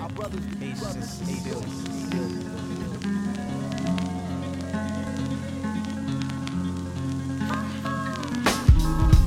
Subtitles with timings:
[0.00, 0.44] Our brothers,
[0.80, 2.61] brothers.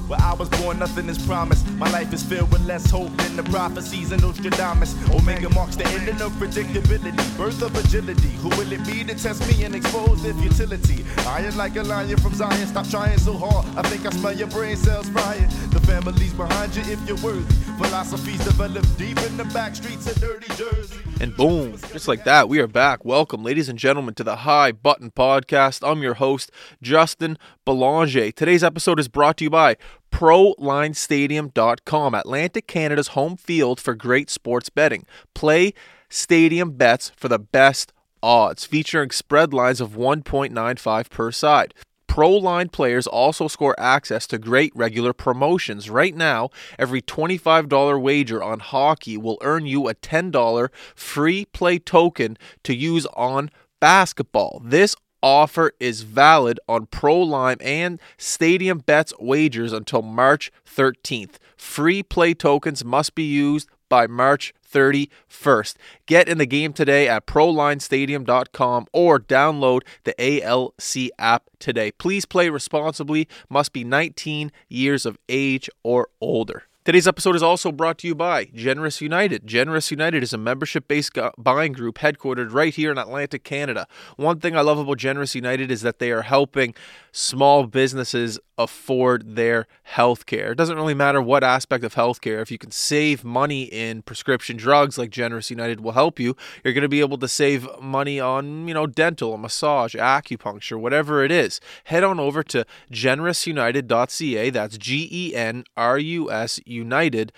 [0.07, 1.67] Where I was born, nothing is promised.
[1.71, 4.94] My life is filled with less hope than the prophecies of Nostradamus.
[5.10, 8.29] Omega marks the ending of predictability, birth of agility.
[8.44, 11.04] Who will it be to test me and expose their futility?
[11.26, 13.65] Iron like a lion from Zion, stop trying so hard.
[13.76, 15.49] I think I smell your brain cells frying.
[15.72, 17.52] The family's behind you if you're worthy.
[17.81, 20.99] Philosophies developed deep in the back streets of dirty Jersey.
[21.20, 23.06] And boom, just like that, we are back.
[23.06, 25.88] Welcome, ladies and gentlemen, to the High Button Podcast.
[25.90, 28.31] I'm your host, Justin Belanger.
[28.31, 29.78] Today's episode is brought to you by
[30.16, 35.06] ProLineStadium.com, Atlantic Canada's home field for great sports betting.
[35.34, 35.73] Play
[36.08, 37.92] stadium bets for the best
[38.23, 41.73] odds, featuring spread lines of 1.95 per side.
[42.08, 45.90] ProLine players also score access to great regular promotions.
[45.90, 52.38] Right now, every $25 wager on hockey will earn you a $10 free play token
[52.64, 53.50] to use on
[53.82, 54.61] basketball.
[54.64, 61.35] This offer is valid on Pro ProLine and Stadium Bets wagers until March 13th.
[61.55, 65.75] Free play tokens must be used by March 31st.
[66.08, 71.91] Get in the game today at prolinestadium.com or download the ALC app today.
[71.91, 76.63] Please play responsibly, must be 19 years of age or older.
[76.86, 79.47] Today's episode is also brought to you by Generous United.
[79.47, 83.88] Generous United is a membership based buying group headquartered right here in Atlantic, Canada.
[84.17, 86.75] One thing I love about Generous United is that they are helping
[87.11, 90.52] small businesses afford their health care.
[90.52, 92.42] It doesn't really matter what aspect of healthcare.
[92.42, 96.73] If you can save money in prescription drugs like Generous United will help you, you're
[96.73, 101.23] going to be able to save money on, you know, dental, a massage, acupuncture, whatever
[101.23, 101.59] it is.
[101.86, 104.50] Head on over to generousunited.ca.
[104.50, 107.38] That's G E N R U S united.ca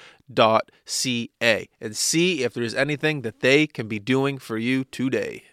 [1.82, 5.44] and see if there's anything that they can be doing for you today.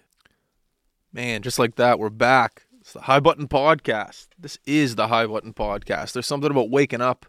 [1.12, 2.66] Man, just like that, we're back.
[2.84, 4.26] It's the High Button Podcast.
[4.38, 6.12] This is the High Button Podcast.
[6.12, 7.24] There's something about waking up,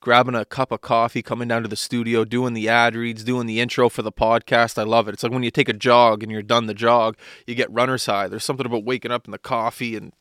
[0.00, 3.46] grabbing a cup of coffee, coming down to the studio, doing the ad reads, doing
[3.46, 4.78] the intro for the podcast.
[4.78, 5.12] I love it.
[5.12, 8.06] It's like when you take a jog and you're done the jog, you get runner's
[8.06, 8.28] high.
[8.28, 10.14] There's something about waking up and the coffee and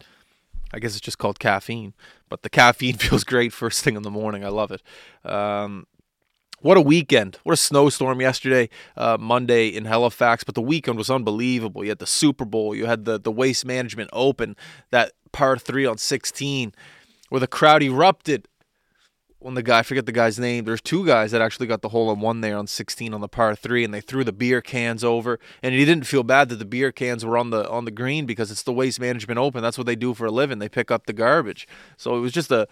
[0.74, 1.94] I guess it's just called caffeine,
[2.28, 4.44] but the caffeine feels great first thing in the morning.
[4.44, 4.82] I love it.
[5.24, 5.88] Um,
[6.62, 7.38] what a weekend.
[7.44, 11.84] What a snowstorm yesterday, uh, Monday in Halifax, but the weekend was unbelievable.
[11.84, 14.56] You had the Super Bowl, you had the, the Waste Management Open,
[14.92, 16.74] that par three on 16,
[17.30, 18.48] where the crowd erupted
[19.40, 21.90] when the guy, I forget the guy's name, there's two guys that actually got the
[21.90, 24.62] hole in one there on 16 on the par three, and they threw the beer
[24.62, 25.40] cans over.
[25.62, 28.26] And he didn't feel bad that the beer cans were on the on the green
[28.26, 29.62] because it's the Waste Management Open.
[29.62, 30.60] That's what they do for a living.
[30.60, 31.68] They pick up the garbage.
[31.98, 32.68] So it was just a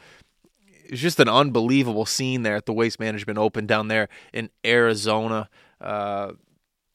[0.85, 4.49] it was just an unbelievable scene there at the Waste Management Open down there in
[4.65, 5.49] Arizona.
[5.81, 6.33] Uh,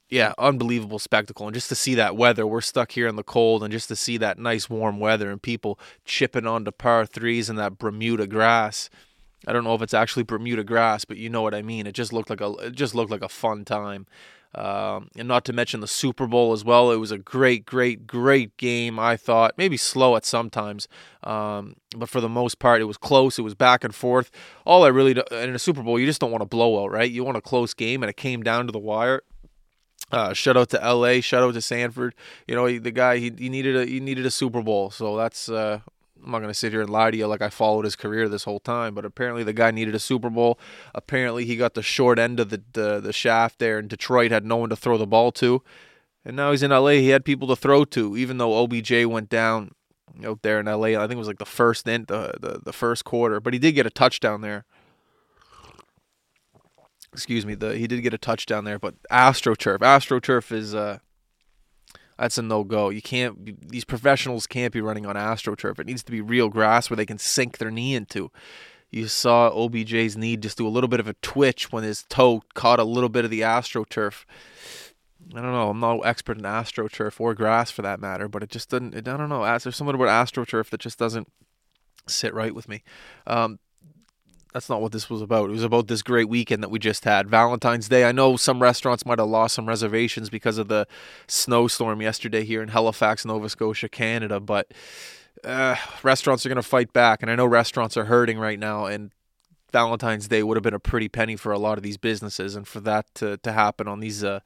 [0.08, 1.46] yeah, unbelievable spectacle.
[1.46, 3.96] And just to see that weather, we're stuck here in the cold, and just to
[3.96, 8.90] see that nice warm weather and people chipping onto par threes and that Bermuda grass.
[9.46, 11.86] I don't know if it's actually Bermuda grass, but you know what I mean.
[11.86, 14.06] It just looked like a it just looked like a fun time.
[14.52, 16.90] Um, and not to mention the Super Bowl as well.
[16.90, 18.98] It was a great, great, great game.
[18.98, 20.88] I thought maybe slow at sometimes,
[21.22, 23.38] um, but for the most part, it was close.
[23.38, 24.32] It was back and forth.
[24.64, 27.08] All I really in a Super Bowl, you just don't want a blowout, right?
[27.08, 29.22] You want a close game, and it came down to the wire.
[30.10, 31.20] Uh, shout out to L.A.
[31.20, 32.14] Shout out to Stafford.
[32.48, 35.48] You know the guy he, he needed a he needed a Super Bowl, so that's
[35.48, 35.80] uh,
[36.24, 38.28] I'm not going to sit here and lie to you like I followed his career
[38.28, 40.58] this whole time, but apparently the guy needed a Super Bowl.
[40.94, 44.44] Apparently he got the short end of the, the, the shaft there, and Detroit had
[44.44, 45.62] no one to throw the ball to.
[46.24, 46.90] And now he's in LA.
[46.90, 49.72] He had people to throw to, even though OBJ went down
[50.24, 50.88] out there in LA.
[50.88, 53.58] I think it was like the first in, the, the the first quarter, but he
[53.58, 54.64] did get a touchdown there.
[57.12, 60.98] Excuse me, the he did get a touchdown there, but AstroTurf, AstroTurf is uh
[62.20, 62.90] that's a no go.
[62.90, 63.70] You can't.
[63.70, 65.78] These professionals can't be running on AstroTurf.
[65.78, 68.30] It needs to be real grass where they can sink their knee into.
[68.90, 72.42] You saw OBJ's knee just do a little bit of a twitch when his toe
[72.52, 74.26] caught a little bit of the AstroTurf.
[75.34, 75.70] I don't know.
[75.70, 78.94] I'm not an expert in AstroTurf or grass for that matter, but it just doesn't.
[78.94, 79.42] It, I don't know.
[79.44, 81.32] There's something about AstroTurf that just doesn't
[82.06, 82.82] sit right with me.
[83.26, 83.60] Um,
[84.52, 85.50] that's not what this was about.
[85.50, 87.28] It was about this great weekend that we just had.
[87.28, 88.04] Valentine's Day.
[88.04, 90.86] I know some restaurants might have lost some reservations because of the
[91.28, 94.72] snowstorm yesterday here in Halifax, Nova Scotia, Canada, but
[95.44, 97.22] uh, restaurants are going to fight back.
[97.22, 99.12] And I know restaurants are hurting right now, and
[99.72, 102.56] Valentine's Day would have been a pretty penny for a lot of these businesses.
[102.56, 104.24] And for that to, to happen on these.
[104.24, 104.40] Uh,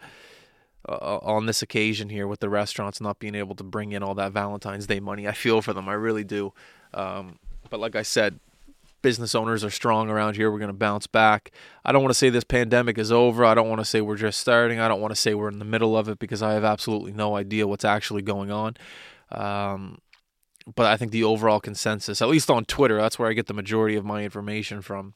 [0.87, 4.15] uh, on this occasion here with the restaurants not being able to bring in all
[4.15, 5.27] that Valentine's Day money.
[5.27, 5.89] I feel for them.
[5.89, 6.53] I really do.
[6.93, 7.39] Um,
[7.71, 8.39] but like I said,
[9.05, 10.51] business owners are strong around here.
[10.51, 11.53] We're going to bounce back.
[11.85, 13.45] I don't want to say this pandemic is over.
[13.45, 14.81] I don't want to say we're just starting.
[14.81, 17.13] I don't want to say we're in the middle of it because I have absolutely
[17.13, 18.77] no idea what's actually going on.
[19.31, 19.99] Um,
[20.75, 23.53] but I think the overall consensus, at least on Twitter, that's where I get the
[23.53, 25.13] majority of my information from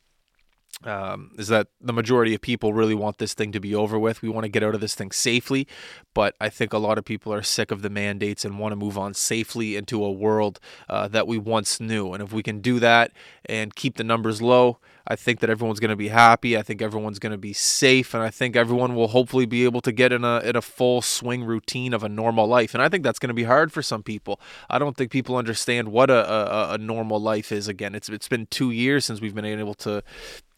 [0.85, 4.23] um, is that the majority of people really want this thing to be over with.
[4.23, 5.67] We want to get out of this thing safely,
[6.15, 8.76] but I think a lot of people are sick of the mandates and want to
[8.76, 12.12] move on safely into a world uh, that we once knew.
[12.12, 13.12] And if we can do that
[13.44, 14.79] and keep the numbers low,
[15.10, 16.55] I think that everyone's going to be happy.
[16.58, 19.81] I think everyone's going to be safe, and I think everyone will hopefully be able
[19.81, 22.75] to get in a in a full swing routine of a normal life.
[22.75, 24.38] And I think that's going to be hard for some people.
[24.69, 27.69] I don't think people understand what a, a, a normal life is.
[27.69, 30.05] Again, it's it's been two years since we've been able to,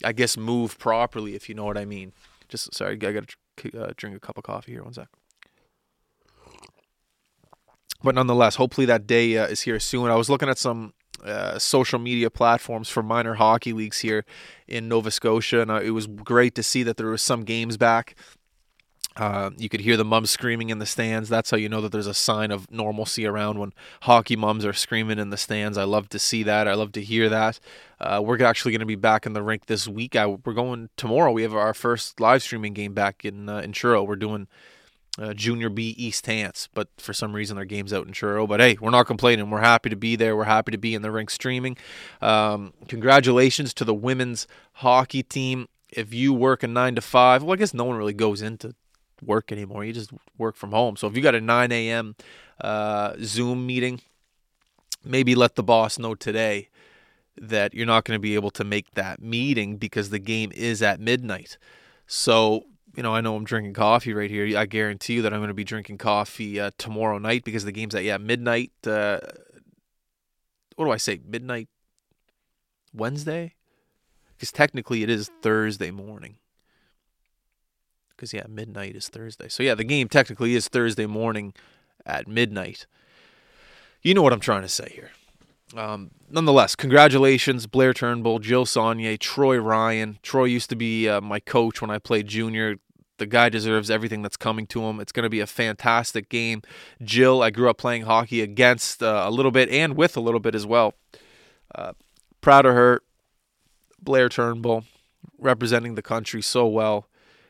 [0.04, 2.12] I guess, move properly, if you know what I mean.
[2.48, 4.82] Just sorry, I got to uh, drink a cup of coffee here.
[4.82, 5.06] One sec.
[8.02, 10.10] But nonetheless, hopefully that day uh, is here soon.
[10.10, 10.94] I was looking at some
[11.24, 14.24] uh, social media platforms for minor hockey leagues here
[14.66, 17.76] in Nova Scotia, and uh, it was great to see that there were some games
[17.76, 18.14] back.
[19.16, 21.28] Uh, you could hear the mums screaming in the stands.
[21.28, 23.72] That's how you know that there's a sign of normalcy around when
[24.02, 25.76] hockey mums are screaming in the stands.
[25.76, 26.68] I love to see that.
[26.68, 27.58] I love to hear that.
[28.00, 30.14] Uh, we're actually going to be back in the rink this week.
[30.14, 31.32] I, we're going tomorrow.
[31.32, 34.04] We have our first live streaming game back in uh, in Truro.
[34.04, 34.46] We're doing
[35.20, 38.46] uh, Junior B East Hants, but for some reason their game's out in Truro.
[38.46, 39.50] But hey, we're not complaining.
[39.50, 40.34] We're happy to be there.
[40.34, 41.76] We're happy to be in the rink streaming.
[42.22, 45.68] Um, congratulations to the women's hockey team.
[45.90, 48.74] If you work a nine to five, well, I guess no one really goes into
[49.22, 49.84] work anymore.
[49.84, 50.96] You just work from home.
[50.96, 52.16] So if you got a 9 a.m.
[52.60, 54.00] Uh, Zoom meeting,
[55.04, 56.68] maybe let the boss know today
[57.36, 60.82] that you're not going to be able to make that meeting because the game is
[60.82, 61.58] at midnight.
[62.06, 62.64] So
[62.96, 64.58] you know, I know I'm drinking coffee right here.
[64.58, 67.72] I guarantee you that I'm going to be drinking coffee uh, tomorrow night because the
[67.72, 68.72] game's at yeah midnight.
[68.86, 69.20] Uh,
[70.76, 71.20] what do I say?
[71.26, 71.68] Midnight
[72.92, 73.54] Wednesday?
[74.36, 76.36] Because technically it is Thursday morning.
[78.08, 79.48] Because yeah, midnight is Thursday.
[79.48, 81.54] So yeah, the game technically is Thursday morning
[82.04, 82.86] at midnight.
[84.02, 85.10] You know what I'm trying to say here.
[85.76, 90.18] Um, nonetheless, congratulations, Blair Turnbull, Jill Saulnier, Troy Ryan.
[90.22, 92.76] Troy used to be uh, my coach when I played junior.
[93.18, 94.98] The guy deserves everything that's coming to him.
[94.98, 96.62] It's going to be a fantastic game.
[97.02, 100.40] Jill, I grew up playing hockey against uh, a little bit and with a little
[100.40, 100.94] bit as well.
[101.74, 101.92] Uh,
[102.40, 103.02] proud of her.
[104.02, 104.84] Blair Turnbull
[105.38, 107.06] representing the country so well.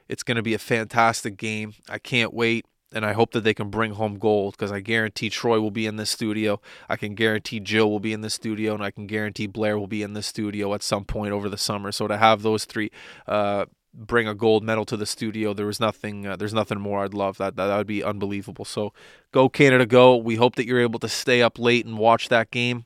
[0.09, 1.75] It's going to be a fantastic game.
[1.88, 5.31] I can't wait and I hope that they can bring home gold because I guarantee
[5.31, 6.61] Troy will be in this studio.
[6.89, 9.87] I can guarantee Jill will be in the studio, and I can guarantee Blair will
[9.87, 11.93] be in the studio at some point over the summer.
[11.93, 12.91] So to have those three
[13.27, 16.27] uh, bring a gold medal to the studio, there was nothing.
[16.27, 17.39] Uh, there's nothing more I'd love.
[17.39, 18.65] That, that that would be unbelievable.
[18.65, 18.93] So
[19.33, 20.17] go Canada, go!
[20.17, 22.85] We hope that you're able to stay up late and watch that game.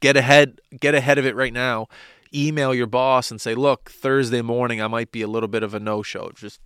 [0.00, 0.60] Get ahead.
[0.78, 1.88] Get ahead of it right now.
[2.32, 5.74] Email your boss and say, "Look, Thursday morning I might be a little bit of
[5.74, 6.30] a no-show.
[6.34, 6.60] Just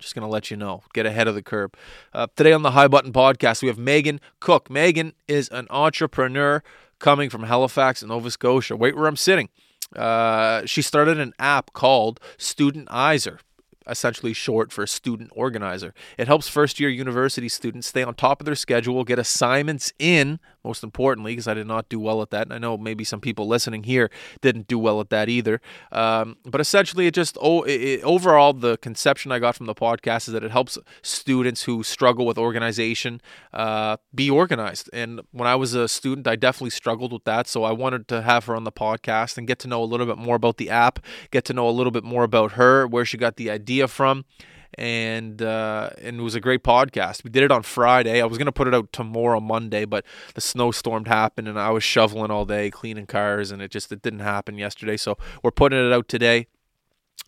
[0.00, 0.82] just going to let you know.
[0.92, 1.70] Get ahead of the curve.
[2.12, 4.70] Uh, today on the High Button Podcast, we have Megan Cook.
[4.70, 6.62] Megan is an entrepreneur
[6.98, 8.76] coming from Halifax, Nova Scotia.
[8.76, 9.48] Wait where I'm sitting.
[9.94, 13.38] Uh, she started an app called Studentizer
[13.86, 15.92] essentially short for student organizer.
[16.16, 20.38] It helps first year university students stay on top of their schedule, get assignments in,
[20.64, 22.46] most importantly, because I did not do well at that.
[22.46, 24.10] And I know maybe some people listening here
[24.40, 25.60] didn't do well at that either.
[25.92, 30.28] Um, but essentially, it just, oh, it, overall, the conception I got from the podcast
[30.28, 33.20] is that it helps students who struggle with organization
[33.52, 34.90] uh, be organized.
[34.92, 37.46] And when I was a student, I definitely struggled with that.
[37.46, 40.06] So I wanted to have her on the podcast and get to know a little
[40.06, 40.98] bit more about the app,
[41.30, 44.24] get to know a little bit more about her, where she got the idea from
[44.74, 47.24] and uh, and it was a great podcast.
[47.24, 48.20] We did it on Friday.
[48.20, 51.84] I was gonna put it out tomorrow, Monday, but the snowstorm happened, and I was
[51.84, 54.96] shoveling all day, cleaning cars, and it just it didn't happen yesterday.
[54.96, 56.46] So we're putting it out today.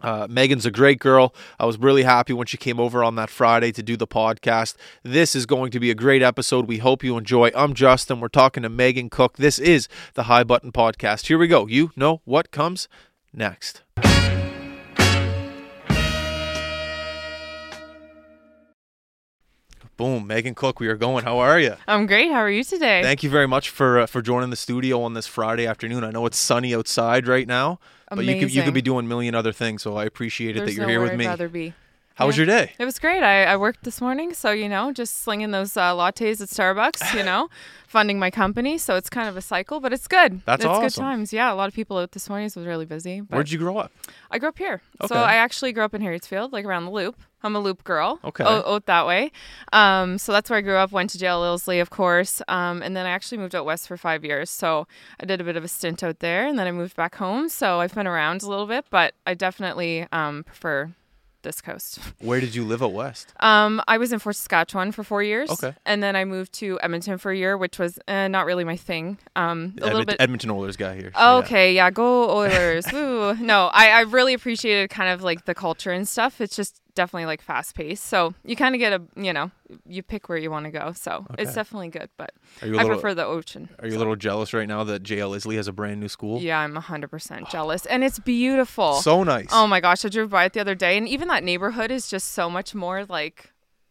[0.01, 1.35] Uh, Megan's a great girl.
[1.59, 4.75] I was really happy when she came over on that Friday to do the podcast.
[5.03, 6.67] This is going to be a great episode.
[6.67, 7.51] We hope you enjoy.
[7.55, 8.21] I'm Justin.
[8.21, 9.37] We're talking to Megan Cook.
[9.37, 11.27] This is the High Button Podcast.
[11.27, 11.67] Here we go.
[11.67, 12.89] You know what comes
[13.33, 13.83] next.
[20.03, 21.23] Boom, Megan Cook, we are going.
[21.23, 21.77] How are you?
[21.87, 22.33] I'm great.
[22.33, 23.03] How are you today?
[23.05, 26.03] Thank you very much for uh, for joining the studio on this Friday afternoon.
[26.03, 27.79] I know it's sunny outside right now,
[28.09, 29.81] but you could you could be doing a million other things.
[29.83, 31.27] So I appreciate it There's that you're here with I'd me.
[31.27, 31.75] rather be.
[32.17, 32.73] How was your day?
[32.81, 33.23] It was great.
[33.23, 37.17] I, I worked this morning, so you know, just slinging those uh, lattes at Starbucks.
[37.17, 37.49] You know,
[37.87, 38.79] funding my company.
[38.79, 40.43] So it's kind of a cycle, but it's good.
[40.47, 41.33] That's it's good times.
[41.33, 42.49] Yeah, a lot of people out this morning.
[42.49, 43.19] So it was really busy.
[43.19, 43.93] Where'd you grow up?
[44.33, 44.83] I grew up here.
[45.01, 45.15] Okay.
[45.15, 47.15] So I actually grew up in Harrietsfield, like around the loop.
[47.43, 48.19] I'm a loop girl.
[48.25, 48.45] Okay.
[48.45, 49.33] Out, out that way.
[49.73, 50.93] Um, so that's where I grew up.
[50.93, 51.43] Went to J.L.
[51.43, 52.43] Ilsley, of course.
[52.49, 54.51] Um, and then I actually moved out west for five years.
[54.51, 54.87] So
[55.21, 57.49] I did a bit of a stint out there, and then I moved back home.
[57.49, 60.91] So I've been around a little bit, but I definitely um, prefer
[61.43, 61.99] this coast.
[62.21, 63.35] Where did you live out west?
[63.41, 65.51] Um, I was in Fort Saskatchewan for four years.
[65.51, 65.75] Okay.
[65.85, 68.77] And then I moved to Edmonton for a year, which was uh, not really my
[68.77, 69.19] thing.
[69.35, 70.17] Um, a little bit.
[70.21, 71.11] Edmonton Oilers guy here.
[71.13, 71.45] so Oh, yeah.
[71.45, 72.85] okay, yeah, go Oilers.
[72.93, 73.35] Woo.
[73.35, 76.41] No, I, I really appreciated kind of like the culture and stuff.
[76.41, 78.05] It's just definitely like fast paced.
[78.05, 79.51] So you kind of get a, you know,
[79.87, 80.93] you pick where you want to go.
[80.93, 82.97] So it's definitely good, but Are you a I little?
[82.99, 83.69] prefer the ocean.
[83.81, 86.41] Are you a little jealous right now that JL Ilsley has a brand new school?
[86.41, 87.87] Yeah, I'm 100% jealous.
[87.87, 88.95] And it's beautiful.
[88.95, 89.49] So nice.
[89.53, 92.09] Oh my gosh, I drove by it the other day, and even that neighborhood is
[92.09, 93.51] just so much more like.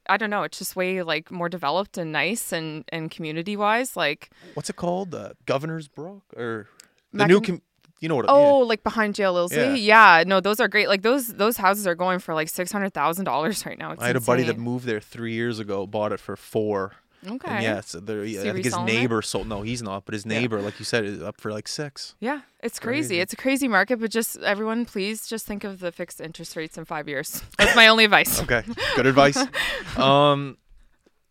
[0.10, 0.42] I don't know.
[0.44, 3.96] It's just way like more developed and nice and and community wise.
[3.96, 5.14] Like What's it called?
[5.14, 6.68] Uh, Governor's Brook or
[7.14, 7.40] the Mac new?
[7.40, 7.62] Com-
[8.02, 8.26] you know what?
[8.28, 9.36] oh, like behind J.L.
[9.36, 9.78] Ilsley.
[9.82, 10.18] Yeah.
[10.20, 10.24] Yeah.
[10.28, 10.90] no, those are great.
[10.90, 13.92] Like those those houses are going for like six hundred thousand dollars right now.
[13.94, 16.94] It's I had a buddy that moved there three years ago, bought it for four.
[17.24, 17.48] Okay.
[17.52, 18.94] And yeah, so he I think his reselling it?
[18.94, 19.48] neighbor sold.
[19.48, 20.06] No, he's not.
[20.06, 20.40] But his Yeah.
[20.40, 22.16] neighbor, like you said, is up for like six.
[22.20, 23.10] Yeah, it's crazy.
[23.10, 23.20] Crazy.
[23.20, 26.80] It's a crazy market, but just everyone, please just think of the fixed interest rates
[26.80, 27.44] in five years.
[27.60, 28.42] That's my only advice.
[28.42, 28.64] Okay,
[28.96, 29.38] good advice.
[29.98, 30.58] Um,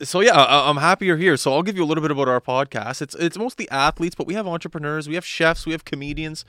[0.03, 1.37] so yeah, I, I'm happy you're here.
[1.37, 3.03] So I'll give you a little bit about our podcast.
[3.03, 6.45] It's it's mostly athletes, but we have entrepreneurs, we have chefs, we have comedians.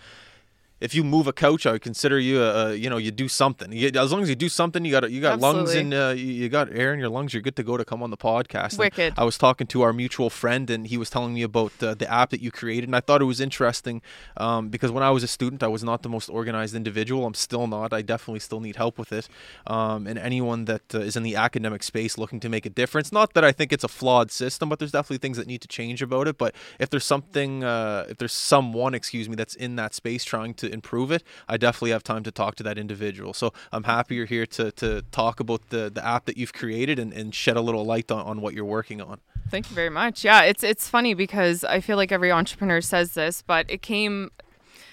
[0.82, 3.28] If you move a couch, I would consider you a, a you know you do
[3.28, 3.72] something.
[3.72, 6.26] You, as long as you do something, you got you got lungs and uh, you,
[6.26, 7.34] you got air in your lungs.
[7.34, 8.74] You're good to go to come on the podcast.
[8.74, 8.80] And
[9.18, 12.12] I was talking to our mutual friend, and he was telling me about uh, the
[12.12, 14.02] app that you created, and I thought it was interesting
[14.38, 17.26] um, because when I was a student, I was not the most organized individual.
[17.26, 17.94] I'm still not.
[17.94, 19.30] I definitely still need help with it.
[19.68, 23.12] Um, and anyone that uh, is in the academic space looking to make a difference,
[23.12, 25.68] not that I think it's a flawed system, but there's definitely things that need to
[25.68, 26.38] change about it.
[26.40, 30.56] But if there's something, uh, if there's someone, excuse me, that's in that space trying
[30.56, 33.34] to improve it, I definitely have time to talk to that individual.
[33.34, 37.00] So I'm happy you're here to to talk about the the app that you've created
[37.00, 39.20] and, and shed a little light on, on what you're working on.
[39.50, 40.24] Thank you very much.
[40.24, 44.32] Yeah, it's it's funny because I feel like every entrepreneur says this, but it came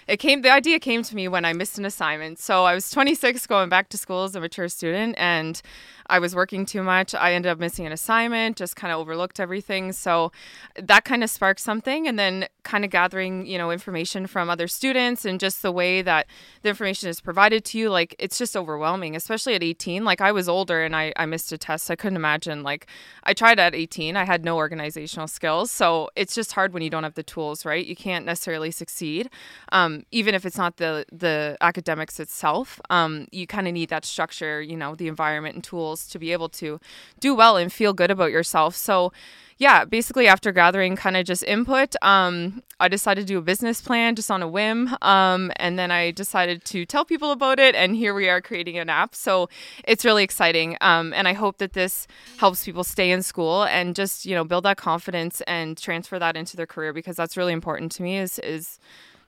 [0.09, 2.39] it came the idea came to me when I missed an assignment.
[2.39, 5.61] So I was 26 going back to school as a mature student and
[6.09, 7.15] I was working too much.
[7.15, 9.93] I ended up missing an assignment, just kind of overlooked everything.
[9.93, 10.33] So
[10.77, 14.69] that kind of sparked something and then kind of gathering, you know, information from other
[14.69, 16.27] students and just the way that
[16.63, 20.05] the information is provided to you, like it's just overwhelming, especially at 18.
[20.05, 21.91] Like I was older and I, I missed a test.
[21.91, 22.63] I couldn't imagine.
[22.63, 22.87] Like
[23.25, 24.17] I tried at 18.
[24.17, 25.71] I had no organizational skills.
[25.71, 27.85] So it's just hard when you don't have the tools, right?
[27.85, 29.29] You can't necessarily succeed.
[29.73, 34.05] Um, even if it's not the the academics itself, um, you kind of need that
[34.05, 36.81] structure, you know, the environment and tools to be able to
[37.21, 38.75] do well and feel good about yourself.
[38.77, 39.13] So
[39.59, 43.81] yeah, basically after gathering kind of just input, um, I decided to do a business
[43.81, 44.97] plan just on a whim.
[45.03, 47.75] Um, and then I decided to tell people about it.
[47.75, 49.17] And here we are creating an app.
[49.17, 49.49] So
[49.85, 50.77] it's really exciting.
[50.81, 54.45] Um, and I hope that this helps people stay in school and just, you know,
[54.45, 58.17] build that confidence and transfer that into their career because that's really important to me
[58.17, 58.79] is, is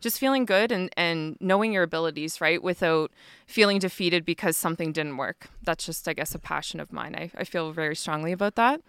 [0.00, 2.62] just feeling good and, and knowing your abilities, right?
[2.62, 3.11] Without
[3.47, 5.49] feeling defeated because something didn't work.
[5.62, 7.14] That's just, I guess, a passion of mine.
[7.14, 8.80] I, I feel very strongly about that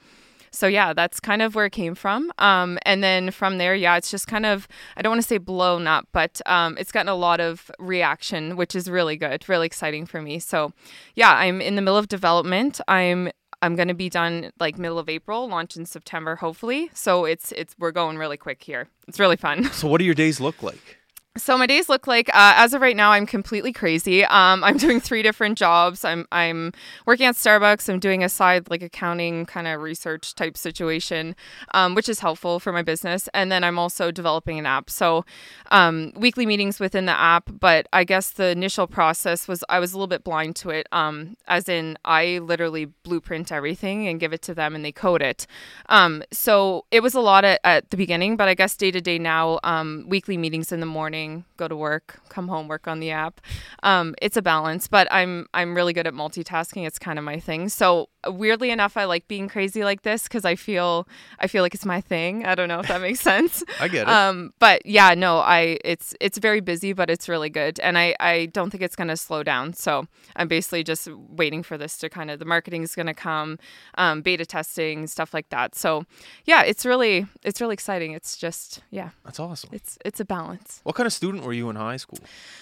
[0.51, 3.95] so yeah that's kind of where it came from um, and then from there yeah
[3.95, 7.07] it's just kind of i don't want to say blown up but um, it's gotten
[7.07, 10.73] a lot of reaction which is really good really exciting for me so
[11.15, 13.29] yeah i'm in the middle of development i'm
[13.61, 17.51] i'm going to be done like middle of april launch in september hopefully so it's
[17.53, 20.61] it's we're going really quick here it's really fun So what do your days look
[20.61, 20.97] like?
[21.37, 24.25] So my days look like uh, as of right now i'm completely crazy.
[24.25, 26.03] Um, i'm doing three different jobs.
[26.03, 26.73] I'm i'm
[27.05, 27.87] working at starbucks.
[27.87, 31.35] I'm doing a side like accounting kind of research type situation
[31.73, 33.29] um, which is helpful for my business.
[33.33, 34.89] And then i'm also developing an app.
[34.89, 35.23] So
[35.71, 37.49] um, weekly meetings within the app.
[37.59, 40.87] But i guess the initial process was i was a little bit blind to it.
[40.91, 45.21] Um, as in i literally blueprint everything and give it to them and they code
[45.21, 45.47] it.
[45.87, 48.35] Um, so it was a lot at, at the beginning.
[48.35, 51.20] But i guess day to day now um, weekly meetings in the morning
[51.57, 53.41] go to work come home work on the app
[53.83, 57.39] um, it's a balance but i'm i'm really good at multitasking it's kind of my
[57.39, 61.07] thing so weirdly enough i like being crazy like this because i feel
[61.39, 64.03] i feel like it's my thing i don't know if that makes sense I get
[64.03, 64.09] it.
[64.09, 68.15] um, but yeah, no, I it's it's very busy, but it's really good, and I
[68.19, 69.73] I don't think it's gonna slow down.
[69.73, 71.07] So I'm basically just
[71.41, 73.57] waiting for this to kind of the marketing is gonna come,
[73.97, 75.75] um, beta testing stuff like that.
[75.75, 76.05] So
[76.45, 78.11] yeah, it's really it's really exciting.
[78.13, 79.69] It's just yeah, That's awesome.
[79.73, 80.81] it's it's a balance.
[80.83, 82.19] What kind of of student were you in high school?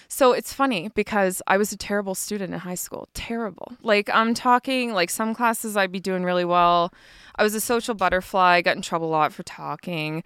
[0.08, 3.08] So it's funny because I was a terrible student in high school.
[3.14, 3.72] Terrible.
[3.82, 6.92] Like I'm talking like some classes I'd be doing really well.
[7.36, 10.22] I was a social butterfly, got in trouble a lot for talking.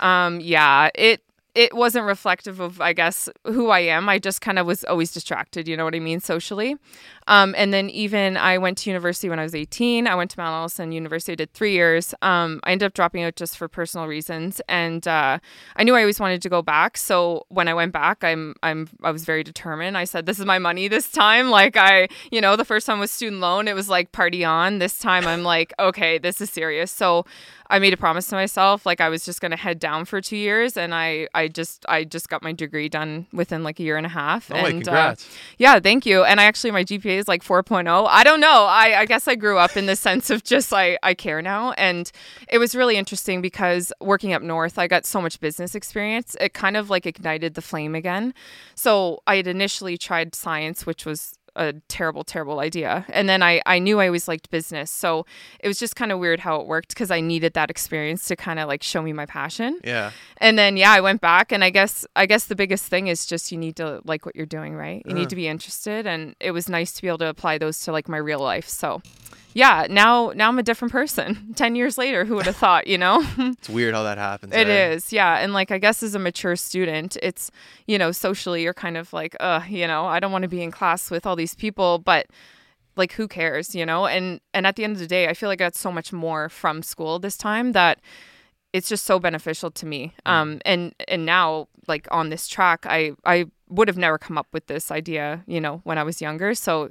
[0.00, 1.22] Um, yeah, it
[1.54, 4.08] it wasn't reflective of I guess who I am.
[4.08, 6.76] I just kind of was always distracted, you know what I mean, socially.
[7.28, 10.06] Um, and then even I went to university when I was 18.
[10.06, 11.32] I went to Mount Allison University.
[11.32, 12.14] I did three years.
[12.22, 15.38] Um, I ended up dropping out just for personal reasons, and uh,
[15.76, 16.96] I knew I always wanted to go back.
[16.96, 19.96] So when I went back, I'm I'm I was very determined.
[19.98, 23.00] I said, "This is my money this time." Like I, you know, the first time
[23.00, 23.66] was student loan.
[23.66, 24.78] It was like party on.
[24.78, 26.92] This time, I'm like, okay, this is serious.
[26.92, 27.24] So
[27.70, 30.36] I made a promise to myself, like I was just gonna head down for two
[30.36, 33.96] years, and I I just I just got my degree done within like a year
[33.96, 34.50] and a half.
[34.50, 35.26] Oh, and congrats.
[35.26, 36.24] Uh, yeah, thank you.
[36.24, 38.06] And I actually my GPA is like 4.0.
[38.08, 38.64] I don't know.
[38.64, 41.72] I, I guess I grew up in the sense of just I, I care now.
[41.72, 42.10] And
[42.48, 46.36] it was really interesting because working up north, I got so much business experience.
[46.40, 48.34] It kind of like ignited the flame again.
[48.74, 53.04] So I had initially tried science, which was a terrible, terrible idea.
[53.10, 54.90] And then I, I knew I always liked business.
[54.90, 55.26] So
[55.60, 58.36] it was just kind of weird how it worked because I needed that experience to
[58.36, 59.78] kind of like show me my passion.
[59.84, 60.12] Yeah.
[60.38, 63.26] And then yeah, I went back and I guess I guess the biggest thing is
[63.26, 65.02] just you need to like what you're doing, right?
[65.04, 65.18] You Uh.
[65.18, 67.92] need to be interested and it was nice to be able to apply those to
[67.92, 68.68] like my real life.
[68.68, 69.02] So
[69.54, 71.52] yeah, now now I'm a different person.
[71.56, 73.24] 10 years later, who would have thought, you know?
[73.38, 74.54] It's weird how that happens.
[74.54, 74.90] It eh?
[74.92, 75.38] is, yeah.
[75.38, 77.50] And like, I guess as a mature student, it's,
[77.86, 80.62] you know, socially, you're kind of like, uh, you know, I don't want to be
[80.62, 82.26] in class with all these people, but
[82.96, 84.06] like, who cares, you know?
[84.06, 86.12] And, and at the end of the day, I feel like I got so much
[86.12, 88.00] more from school this time that
[88.72, 90.14] it's just so beneficial to me.
[90.26, 94.46] Um, and, and now like on this track, I, I would have never come up
[94.52, 96.54] with this idea, you know, when I was younger.
[96.54, 96.90] So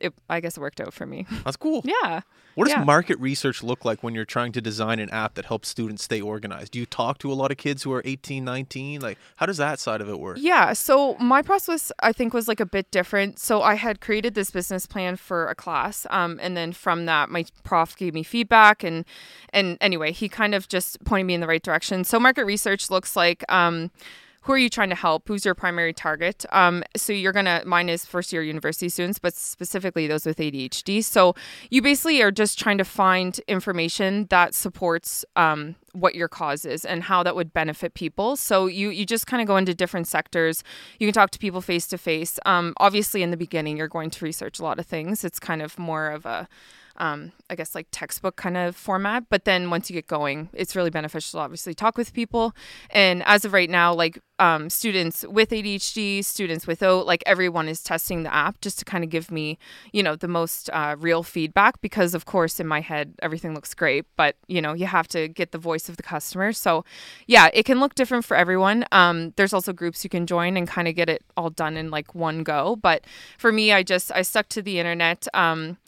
[0.00, 1.26] it, I guess it worked out for me.
[1.44, 1.82] That's cool.
[1.84, 2.20] yeah.
[2.54, 2.84] What does Yeah.
[2.84, 6.22] market research look like when you're trying to design an app that helps students stay
[6.22, 6.72] organized?
[6.72, 9.02] Do you talk to a lot of kids who are 18, 19?
[9.02, 10.38] Like, how does that side of it work?
[10.40, 10.72] Yeah.
[10.72, 13.38] So my process, I think, was like a bit different.
[13.38, 17.28] So I had created this business plan for a class, um, and then from that,
[17.28, 19.04] my prof gave me feedback, and
[19.50, 22.04] and anyway, he kind of just pointed me in the right direction.
[22.04, 23.44] So market research looks like.
[23.52, 23.90] Um,
[24.46, 25.26] who are you trying to help?
[25.26, 26.46] Who's your primary target?
[26.50, 31.02] Um, so you're gonna mine is first year university students, but specifically those with ADHD.
[31.02, 31.34] So
[31.68, 36.84] you basically are just trying to find information that supports um, what your cause is
[36.84, 38.36] and how that would benefit people.
[38.36, 40.62] So you you just kind of go into different sectors.
[41.00, 42.38] You can talk to people face to face.
[42.46, 45.24] Um, Obviously, in the beginning, you're going to research a lot of things.
[45.24, 46.46] It's kind of more of a
[46.98, 49.24] um, I guess like textbook kind of format.
[49.28, 52.54] But then once you get going, it's really beneficial obviously talk with people.
[52.90, 57.82] And as of right now, like um, students with ADHD, students without, like everyone is
[57.82, 59.58] testing the app just to kind of give me,
[59.92, 63.74] you know, the most uh, real feedback because, of course, in my head, everything looks
[63.74, 66.52] great, but, you know, you have to get the voice of the customer.
[66.52, 66.84] So,
[67.26, 68.84] yeah, it can look different for everyone.
[68.92, 71.90] Um, there's also groups you can join and kind of get it all done in
[71.90, 72.76] like one go.
[72.76, 73.04] But
[73.38, 75.26] for me, I just, I stuck to the internet.
[75.32, 75.78] Um,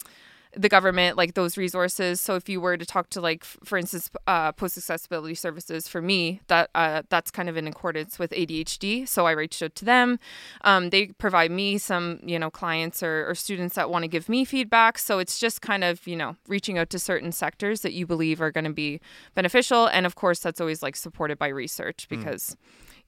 [0.56, 2.20] the government like those resources.
[2.20, 6.00] So if you were to talk to like for instance uh, post accessibility services for
[6.00, 9.84] me that uh, that's kind of in accordance with adhd so i reached out to
[9.84, 10.18] them.
[10.62, 14.28] Um, they provide me some you know clients or, or students that want to give
[14.28, 14.98] me feedback.
[14.98, 18.40] So it's just kind of you know reaching out to certain sectors that you believe
[18.40, 19.00] are going to be
[19.34, 19.86] beneficial.
[19.86, 22.56] And of course that's always like supported by research because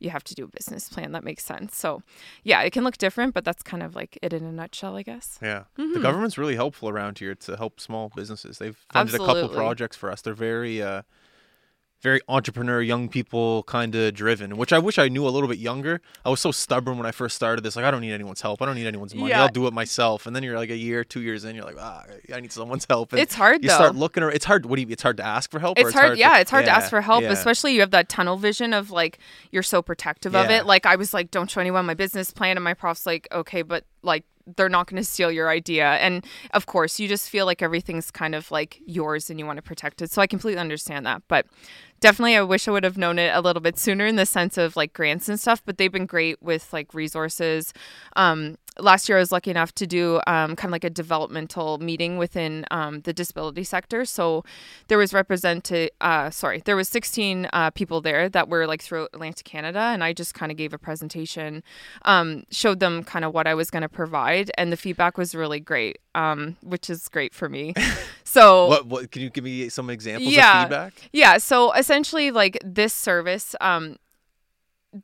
[0.01, 2.03] you have to do a business plan that makes sense so
[2.43, 5.03] yeah it can look different but that's kind of like it in a nutshell i
[5.03, 5.65] guess Yeah.
[5.79, 5.93] Mm-hmm.
[5.95, 8.59] The government's really helpful around here to help small businesses.
[8.59, 10.23] They've funded a couple projects for us.
[10.23, 11.03] They're very uh
[12.01, 15.59] very entrepreneur, young people kind of driven, which I wish I knew a little bit
[15.59, 16.01] younger.
[16.25, 17.77] I was so stubborn when I first started this.
[17.77, 18.63] Like, I don't need anyone's help.
[18.63, 19.31] I don't need anyone's money.
[19.31, 19.43] Yeah.
[19.43, 20.27] I'll do it myself.
[20.27, 22.87] And then you're like a year, two years in, you're like, ah, I need someone's
[22.89, 23.13] help.
[23.13, 24.65] And It's hard, You start looking, or it's hard.
[24.67, 24.89] What do you?
[24.91, 25.79] It's hard to ask for help.
[25.79, 27.31] or it's hard, yeah to- it's hard to ask for help yeah.
[27.33, 29.19] especially you have that tunnel vision of like
[29.51, 32.57] you're so protective of it like i was like don't show anyone my business plan
[32.57, 34.25] and my prof's like okay but like
[34.57, 35.85] they're not going to steal your idea.
[35.85, 39.57] And of course you just feel like everything's kind of like yours and you want
[39.57, 40.11] to protect it.
[40.11, 41.23] So i completely understand that.
[41.29, 41.47] But
[42.01, 44.57] definitely i wish i would have known it a little bit sooner in the sense
[44.57, 47.75] of like grants and stuff but they've been great with like resources.
[48.17, 51.79] Um last year i was lucky enough to do um, kind of like a developmental
[51.79, 54.45] meeting within um, the disability sector so
[54.88, 59.11] there was represented uh, sorry there was 16 uh, people there that were like throughout
[59.12, 61.62] atlantic canada and i just kind of gave a presentation
[62.03, 65.35] um, showed them kind of what i was going to provide and the feedback was
[65.35, 67.73] really great um, which is great for me
[68.25, 68.87] so What?
[68.87, 69.11] What?
[69.12, 70.62] Can you give me some examples Yeah.
[70.62, 70.93] of feedback?
[71.12, 73.97] yeah, so essentially like this service um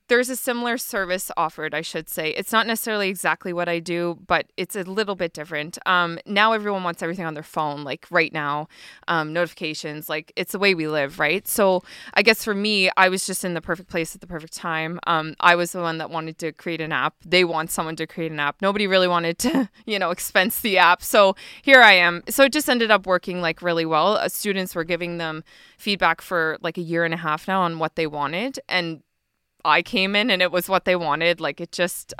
[0.08, 2.30] there's a similar service offered, I should say.
[2.30, 5.78] It's not necessarily exactly what I do, but it's a little bit different.
[5.86, 8.68] Um, now everyone wants everything on their phone, like right now,
[9.06, 11.46] um, notifications, like it's the way we live, right?
[11.46, 14.54] So I guess for me, I was just in the perfect place at the perfect
[14.54, 14.98] time.
[15.06, 17.14] Um, I was the one that wanted to create an app.
[17.24, 18.60] They want someone to create an app.
[18.60, 21.02] Nobody really wanted to, you know, expense the app.
[21.02, 22.24] So here I am.
[22.28, 24.14] So it just ended up working like really well.
[24.14, 25.44] Uh, students were giving them
[25.78, 28.58] feedback for like a year and a half now on what they wanted.
[28.68, 29.02] And
[29.66, 31.40] I came in and it was what they wanted.
[31.40, 32.14] Like it just,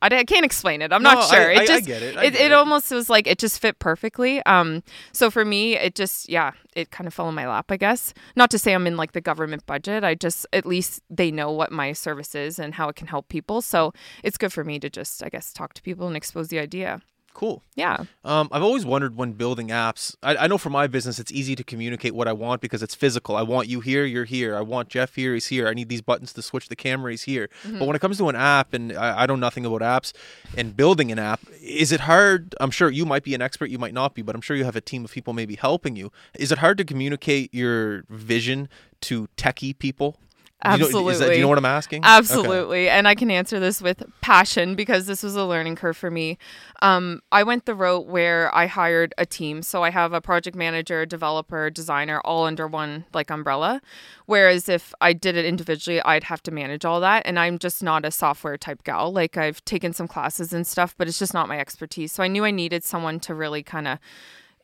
[0.00, 0.92] I, I can't explain it.
[0.92, 1.50] I'm No, not sure.
[1.50, 2.16] I- it I- I just, get it.
[2.16, 2.52] It, it it.
[2.52, 4.42] almost was like it just fit perfectly.
[4.46, 4.82] Um,
[5.12, 8.12] so for me, it just, yeah, it kind of fell in my lap, I guess.
[8.34, 10.02] Not to say I'm in like the government budget.
[10.02, 13.28] I just, at least they know what my service is and how it can help
[13.28, 13.62] people.
[13.62, 13.92] So
[14.24, 17.00] it's good for me to just, I guess, talk to people and expose the idea.
[17.34, 17.62] Cool.
[17.74, 18.04] Yeah.
[18.24, 20.14] Um, I've always wondered when building apps.
[20.22, 22.94] I, I know for my business, it's easy to communicate what I want because it's
[22.94, 23.36] physical.
[23.36, 24.54] I want you here, you're here.
[24.54, 25.66] I want Jeff here, he's here.
[25.66, 27.48] I need these buttons to switch the camera, he's here.
[27.78, 30.12] But when it comes to an app, and I, I know nothing about apps
[30.56, 32.54] and building an app, is it hard?
[32.60, 34.64] I'm sure you might be an expert, you might not be, but I'm sure you
[34.64, 36.12] have a team of people maybe helping you.
[36.38, 38.68] Is it hard to communicate your vision
[39.02, 40.18] to techie people?
[40.64, 41.36] Do you know- that- do Absolutely.
[41.36, 42.04] you know what I'm asking?
[42.04, 42.08] Okay.
[42.08, 42.88] Absolutely.
[42.88, 46.38] And I can answer this with passion because this was a learning curve for me.
[46.82, 49.62] Um, I went the route where I hired a team.
[49.62, 53.80] So I have a project manager, developer, designer all under one like umbrella.
[54.26, 57.22] Whereas if I did it individually, I'd have to manage all that.
[57.26, 59.12] And I'm just not a software type gal.
[59.12, 62.12] Like I've taken some classes and stuff, but it's just not my expertise.
[62.12, 63.98] So I knew I needed someone to really kind of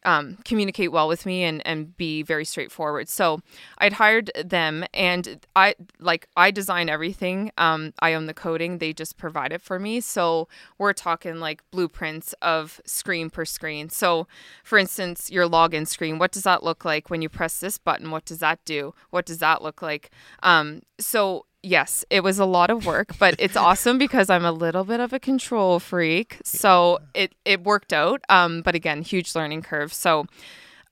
[0.05, 3.09] um, communicate well with me and, and be very straightforward.
[3.09, 3.41] So
[3.79, 7.51] I'd hired them and I like I design everything.
[7.59, 8.79] Um, I own the coding.
[8.79, 10.01] They just provide it for me.
[10.01, 13.89] So we're talking like blueprints of screen per screen.
[13.91, 14.27] So
[14.65, 18.11] for instance, your login screen, what does that look like when you press this button?
[18.11, 18.95] What does that do?
[19.11, 20.11] What does that look like?
[20.43, 24.53] Um, so yes, it was a lot of work, but it's awesome because I'm a
[24.53, 26.39] little bit of a control freak.
[26.45, 28.23] So it it worked out.
[28.29, 29.93] Um, but again, huge learning curve.
[29.93, 30.27] So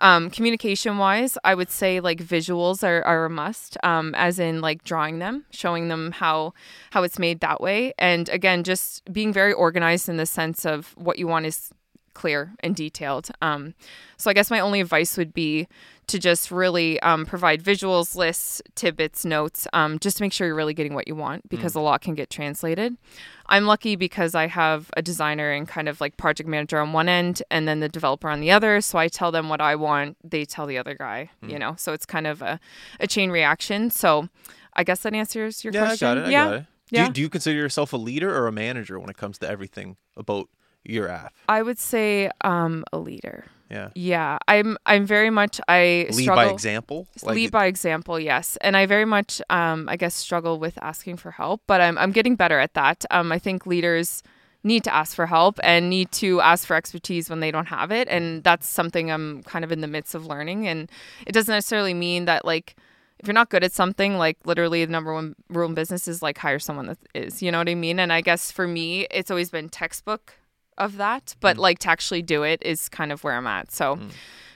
[0.00, 4.60] um, communication wise, I would say like visuals are, are a must, um, as in
[4.60, 6.52] like drawing them, showing them how
[6.90, 10.94] how it's made that way, and again, just being very organized in the sense of
[10.96, 11.70] what you want is
[12.12, 13.28] clear and detailed.
[13.42, 13.74] Um,
[14.16, 15.68] so I guess my only advice would be
[16.08, 20.56] to just really um, provide visuals, lists, tidbits, notes, um, just to make sure you're
[20.56, 22.96] really getting what you want because a lot can get translated.
[23.46, 27.08] I'm lucky because I have a designer and kind of like project manager on one
[27.08, 28.80] end and then the developer on the other.
[28.80, 31.92] So I tell them what I want, they tell the other guy, you know, so
[31.92, 32.60] it's kind of a,
[33.00, 33.90] a chain reaction.
[33.90, 34.28] So
[34.74, 36.06] I guess that answers your Yeah, question.
[36.08, 36.26] I got it.
[36.26, 36.44] I yeah.
[36.44, 36.60] got it.
[36.60, 36.66] Do,
[36.96, 37.06] Yeah.
[37.06, 39.96] you, do you consider yourself a leader or a manager when it comes to everything
[40.16, 40.48] about
[40.84, 41.34] your app?
[41.48, 43.46] I would say um, a leader.
[43.70, 43.90] Yeah.
[43.94, 44.78] Yeah, I'm.
[44.86, 45.60] I'm very much.
[45.68, 46.44] I Lead struggle.
[46.44, 47.06] by example.
[47.22, 51.32] lead by example, yes, and I very much, um, I guess, struggle with asking for
[51.32, 53.04] help, but I'm I'm getting better at that.
[53.10, 54.22] Um, I think leaders
[54.62, 57.90] need to ask for help and need to ask for expertise when they don't have
[57.90, 60.68] it, and that's something I'm kind of in the midst of learning.
[60.68, 60.90] And
[61.26, 62.76] it doesn't necessarily mean that like
[63.18, 66.22] if you're not good at something, like literally the number one rule in business is
[66.22, 67.42] like hire someone that is.
[67.42, 67.98] You know what I mean?
[67.98, 70.34] And I guess for me, it's always been textbook
[70.78, 71.60] of that, but mm.
[71.60, 73.70] like to actually do it is kind of where I'm at.
[73.70, 74.10] So mm.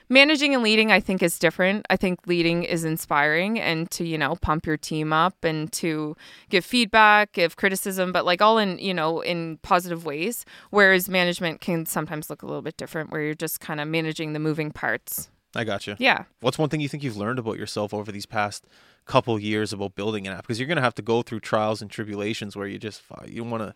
[0.09, 1.87] managing and leading I think is different.
[1.90, 6.16] I think leading is inspiring and to, you know, pump your team up and to
[6.48, 10.44] give feedback, give criticism, but like all in, you know, in positive ways.
[10.70, 14.33] Whereas management can sometimes look a little bit different where you're just kind of managing
[14.33, 15.30] the moving parts.
[15.54, 15.96] I got you.
[15.98, 16.24] Yeah.
[16.40, 18.66] What's one thing you think you've learned about yourself over these past
[19.04, 20.42] couple years about building an app?
[20.42, 23.42] Because you're going to have to go through trials and tribulations where you just you
[23.42, 23.74] want to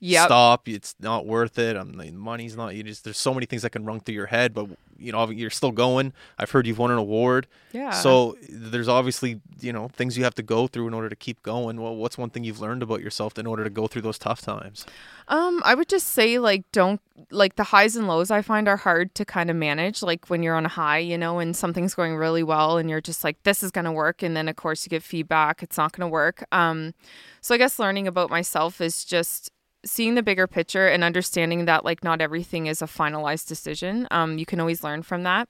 [0.00, 0.26] Yep.
[0.26, 0.68] stop.
[0.68, 1.76] It's not worth it.
[1.76, 2.74] I'm the money's not.
[2.74, 5.28] You just there's so many things that can run through your head, but you know
[5.30, 6.12] you're still going.
[6.38, 7.46] I've heard you've won an award.
[7.72, 7.90] Yeah.
[7.90, 11.42] So there's obviously you know things you have to go through in order to keep
[11.42, 11.80] going.
[11.80, 14.40] Well, what's one thing you've learned about yourself in order to go through those tough
[14.40, 14.86] times?
[15.26, 18.76] Um, I would just say like don't like the highs and lows I find are
[18.76, 20.02] hard to kind of manage.
[20.02, 23.00] Like when you're on a high, you know, and something's going really well and you're
[23.00, 25.92] just like, this is gonna work, and then of course you get feedback, it's not
[25.92, 26.46] gonna work.
[26.52, 26.94] Um,
[27.40, 29.50] so I guess learning about myself is just
[29.84, 34.06] seeing the bigger picture and understanding that like not everything is a finalized decision.
[34.10, 35.48] Um, you can always learn from that.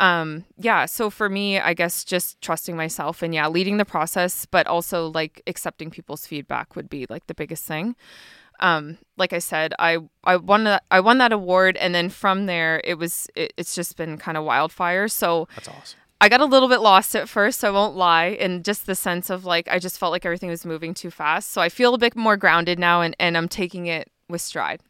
[0.00, 4.44] Um, yeah, so for me, I guess just trusting myself and yeah, leading the process,
[4.44, 7.94] but also like accepting people's feedback would be like the biggest thing
[8.60, 12.46] um like i said i i won that i won that award and then from
[12.46, 15.98] there it was it, it's just been kind of wildfire so That's awesome.
[16.20, 18.94] I got a little bit lost at first so i won't lie in just the
[18.94, 21.94] sense of like i just felt like everything was moving too fast so i feel
[21.94, 24.80] a bit more grounded now and and i'm taking it with stride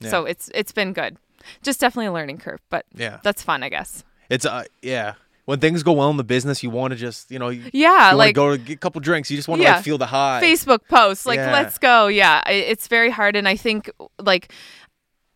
[0.00, 1.16] so it's it's been good
[1.62, 3.18] just definitely a learning curve but Yeah.
[3.22, 5.14] that's fun i guess It's uh yeah.
[5.44, 8.16] when things go well in the business, you want to just, you know, Yeah, you
[8.16, 9.28] like go to get a couple drinks.
[9.30, 9.74] You just want to Yeah.
[9.76, 10.40] like feel the high.
[10.40, 11.52] Facebook posts like Yeah.
[11.52, 12.06] let's go.
[12.06, 13.90] Yeah, it's very hard and I think
[14.20, 14.52] like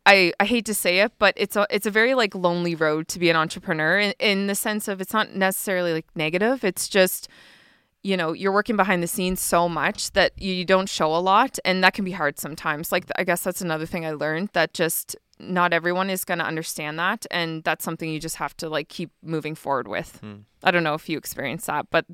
[0.06, 3.08] I, I hate to say it, but it's a it's a very like lonely road
[3.08, 6.64] to be an entrepreneur in, in the sense of it's not necessarily like negative.
[6.64, 7.28] It's just
[8.02, 11.58] you know you're working behind the scenes so much that you don't show a lot,
[11.64, 12.92] and that can be hard sometimes.
[12.92, 16.46] Like I guess that's another thing I learned that just not everyone is going to
[16.46, 20.18] understand that, and that's something you just have to like keep moving forward with.
[20.20, 20.42] Hmm.
[20.62, 22.06] I don't know if you experienced that, but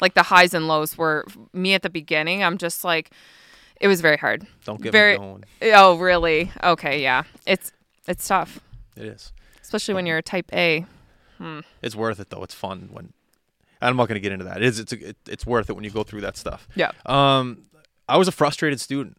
[0.00, 2.44] like the highs and lows were me at the beginning.
[2.44, 3.10] I'm just like
[3.80, 4.46] it was very hard.
[4.64, 5.44] Don't get very- me going.
[5.74, 6.52] Oh, really?
[6.62, 7.24] Okay, yeah.
[7.46, 7.72] It's
[8.06, 8.60] it's tough,
[8.96, 9.32] It is.
[9.62, 10.86] especially when you're a type A.
[11.82, 12.42] It's worth it though.
[12.42, 13.12] It's fun when.
[13.82, 14.58] I'm not going to get into that.
[14.58, 14.78] It is.
[14.78, 14.92] It's.
[14.92, 16.68] It, it's worth it when you go through that stuff.
[16.74, 16.90] Yeah.
[17.06, 17.62] Um,
[18.06, 19.16] I was a frustrated student,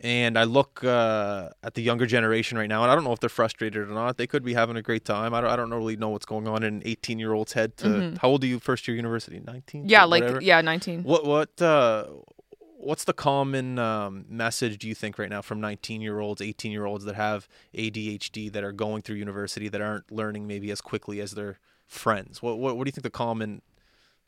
[0.00, 3.20] and I look uh, at the younger generation right now, and I don't know if
[3.20, 4.16] they're frustrated or not.
[4.16, 5.34] They could be having a great time.
[5.34, 5.50] I don't.
[5.50, 7.76] I don't really know what's going on in an 18 year old's head.
[7.78, 8.58] To how old are you?
[8.58, 9.38] First year university?
[9.44, 9.82] 19.
[9.82, 9.90] Mm-hmm.
[9.90, 10.40] Yeah, like Whatever?
[10.40, 11.02] yeah, 19.
[11.02, 12.06] What what uh
[12.84, 16.70] what's the common um, message do you think right now from 19 year olds, 18
[16.70, 20.80] year olds that have ADHD that are going through university that aren't learning maybe as
[20.80, 22.42] quickly as their friends?
[22.42, 23.62] What what, what do you think the common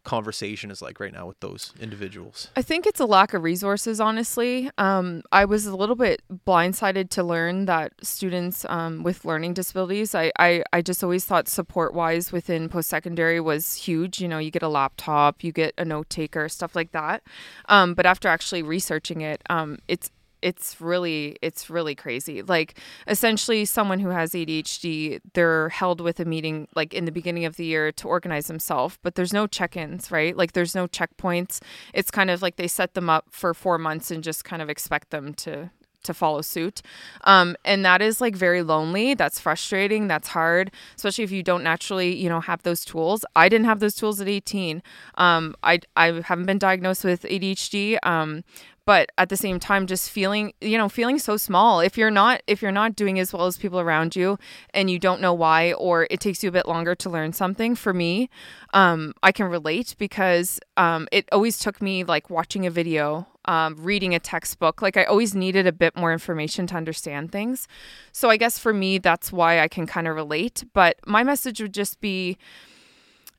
[0.07, 2.49] conversation is like right now with those individuals?
[2.57, 4.71] I think it's a lack of resources, honestly.
[4.79, 10.15] Um, I was a little bit blindsided to learn that students um, with learning disabilities,
[10.15, 14.21] I, I, I just always thought support wise within post secondary was huge.
[14.21, 17.23] You know, you get a laptop, you get a note taker, stuff like that.
[17.69, 20.11] Um, but after actually researching it, um, it's
[20.43, 22.43] it's really it's really crazy.
[22.43, 27.45] Like essentially someone who has adhd they're held with a meeting like in the beginning
[27.45, 30.37] of the year to organize themselves but there's no check-ins right?
[30.37, 31.61] Like there's no checkpoints.
[31.95, 34.69] It's kind of like they set them up for four months and just kind of
[34.71, 35.71] expect them to
[36.03, 36.83] to follow suit.
[37.25, 39.15] Um, and that is like very lonely.
[39.15, 40.07] That's frustrating.
[40.07, 43.25] That's hard especially if you don't naturally you know have those tools.
[43.35, 44.83] I didn't have those tools at 18
[45.17, 48.45] um, I, I haven't been diagnosed with adhd um,
[48.87, 51.81] but at the same time just feeling you know feeling so small.
[51.81, 54.39] If you're not if you're not doing as well as people around you
[54.73, 57.75] and you don't know why or it takes you a bit longer to learn something
[57.75, 58.31] for me
[58.73, 63.77] um, i can relate because um, it always took me like watching a video um,
[63.79, 64.81] reading a textbook.
[64.81, 67.69] Like i always needed a bit more information to understand things.
[68.13, 71.61] So i guess for me that's why i can kind of relate but my message
[71.61, 72.39] would just be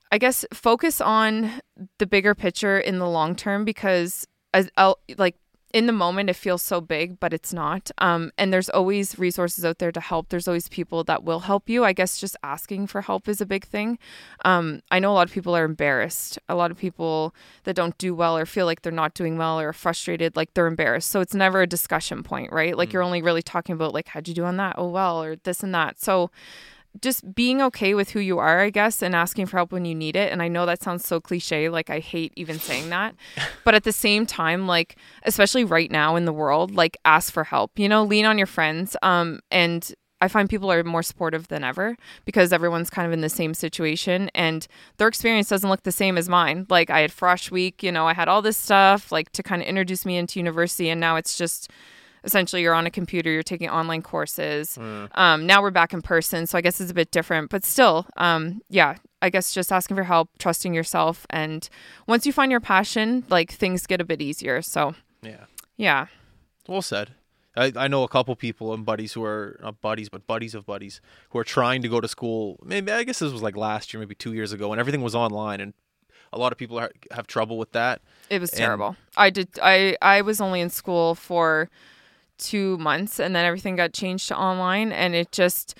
[0.10, 1.60] I guess focus on
[2.00, 4.26] the bigger picture in the long term because
[4.78, 5.36] I'll, like
[5.74, 7.92] in the moment it feels so big but it's not.
[7.98, 10.30] Um, and there's always resources out there to help.
[10.30, 11.84] There's always people that will help you.
[11.84, 14.00] I guess just asking for help is a big thing.
[14.46, 16.40] Um, i know a lot of people are embarrassed.
[16.48, 19.60] A lot of people that don't do well or feel like they're not doing well
[19.60, 21.12] or are frustrated like they're embarrassed.
[21.12, 22.78] So it's never a discussion point right?
[22.78, 24.76] Like you're only really talking about like how'd you do on that?
[24.78, 26.00] Oh well or this and that.
[26.02, 26.32] So
[27.02, 29.96] just being okay with who you are, I guess, and asking for help when you
[29.96, 30.32] need it.
[30.32, 33.16] And I know that sounds so cliche, like I hate even saying that.
[33.64, 37.44] but at the same time, like especially right now in the world, like ask for
[37.44, 37.78] help.
[37.78, 38.96] You know, lean on your friends.
[39.02, 43.22] Um, and I find people are more supportive than ever because everyone's kind of in
[43.22, 46.66] the same situation and their experience doesn't look the same as mine.
[46.70, 49.62] Like I had Frosh Week, you know, I had all this stuff like to kind
[49.62, 51.70] of introduce me into university, and now it's just
[52.28, 56.46] essentially you're on a computer you're taking online courses um, now we're back in person
[56.46, 59.96] so i guess it's a bit different but still um, yeah i guess just asking
[59.98, 61.70] for help trusting yourself and
[62.06, 65.46] once you find your passion like things get a bit easier so Yeah.
[65.78, 66.08] yeah
[66.68, 67.12] Well said.
[67.56, 70.64] I, I know a couple people and buddies who are not buddies, but buddies of
[70.68, 72.60] buddies who are trying to go to school.
[72.64, 75.16] Maybe I guess this was like last year, maybe two years ago, and everything was
[75.16, 75.74] online, and
[76.32, 78.02] a lot of people are, have trouble with that.
[78.30, 81.68] it was And- terrible i did i i was only in school for
[82.38, 85.76] two months and then everything got changed to online and it just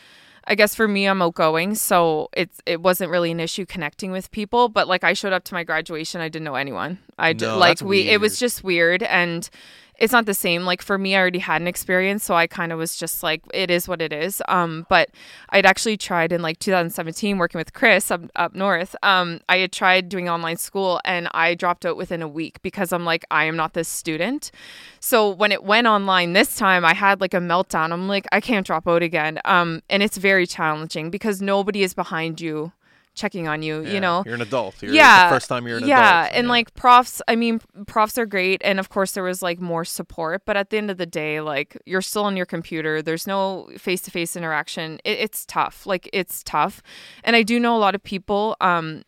[0.46, 4.32] I guess for me I'm outgoing so it's it wasn't really an issue connecting with
[4.32, 7.00] people but like I showed up to my graduation I didn't know anyone.
[7.18, 9.50] I No, like we it was just weird and
[9.98, 10.64] it's not the same.
[10.64, 13.42] Like for me I already had an experience so I kind of was just like
[13.54, 14.42] it is what it is.
[14.48, 15.10] Um but
[15.50, 18.96] I'd actually tried in like 2017 working with Chris up, up north.
[19.04, 22.92] Um I had tried doing online school and I dropped out within a week because
[22.92, 24.52] I'm like I am not this student.
[25.00, 27.92] So when it went online this time I had like a meltdown.
[27.92, 29.40] I'm like I can't drop out again.
[29.46, 32.72] Um and it's very challenging because nobody is behind you
[33.18, 34.24] checking on you Yeah, you know?
[34.26, 34.82] you're an adult.
[34.82, 36.36] You're yeah the first time you're an yeah adult.
[36.38, 39.84] and like profs i mean profs are great and of course there was like more
[39.84, 43.02] support but at the end of the day like you're still on your computer.
[43.02, 45.00] There's no face-to-face interaction.
[45.04, 45.86] It, it's tough.
[45.86, 46.82] Like it's tough.
[47.26, 49.04] And i do know a lot of people um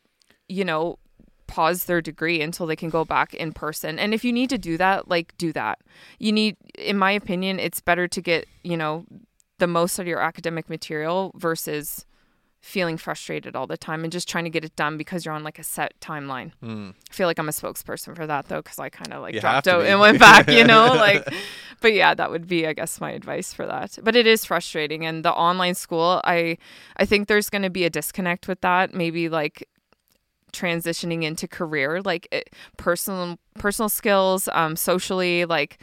[0.47, 0.97] you know
[1.47, 3.97] pause their degree until they can go back in person.
[3.97, 5.79] And if you need to do that like do that.
[6.19, 9.05] You need in my opinion it's better to get you know
[9.59, 12.05] the most out of your academic material versus
[12.61, 15.43] feeling frustrated all the time and just trying to get it done because you're on
[15.43, 16.51] like a set timeline.
[16.61, 19.39] I feel like I'm a spokesperson for that though, because I kind of like You
[19.39, 19.87] dropped out be.
[19.87, 21.25] and went back, you know, like.
[21.81, 23.97] But yeah, that would be, I guess, my advice for that.
[24.03, 26.57] But it is frustrating, and the online school, I,
[26.97, 28.93] I think there's going to be a disconnect with that.
[28.93, 29.67] Maybe like
[30.51, 35.79] transitioning into career, like it, personal personal skills, um, socially, like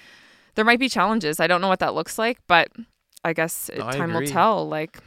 [0.54, 1.40] there might be challenges.
[1.40, 2.68] I don't know what that looks like, but
[3.24, 4.68] I guess it, No, I time will tell.
[4.68, 4.98] Like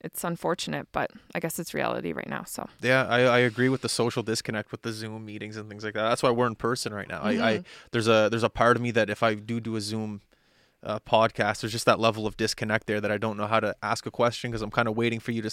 [0.00, 2.44] it's unfortunate, but I guess it's reality right now.
[2.44, 5.84] So Yeah, I, I agree with the social disconnect with the Zoom meetings and things
[5.84, 6.08] like that.
[6.08, 7.20] That's why we're in person right now.
[7.20, 9.80] I, I there's a there's a part of me that if I do do a
[9.80, 10.20] Zoom
[10.84, 13.74] uh, podcast, there's just that level of disconnect there that I don't know how to
[13.82, 15.50] ask a question because I'm kind of waiting for you to.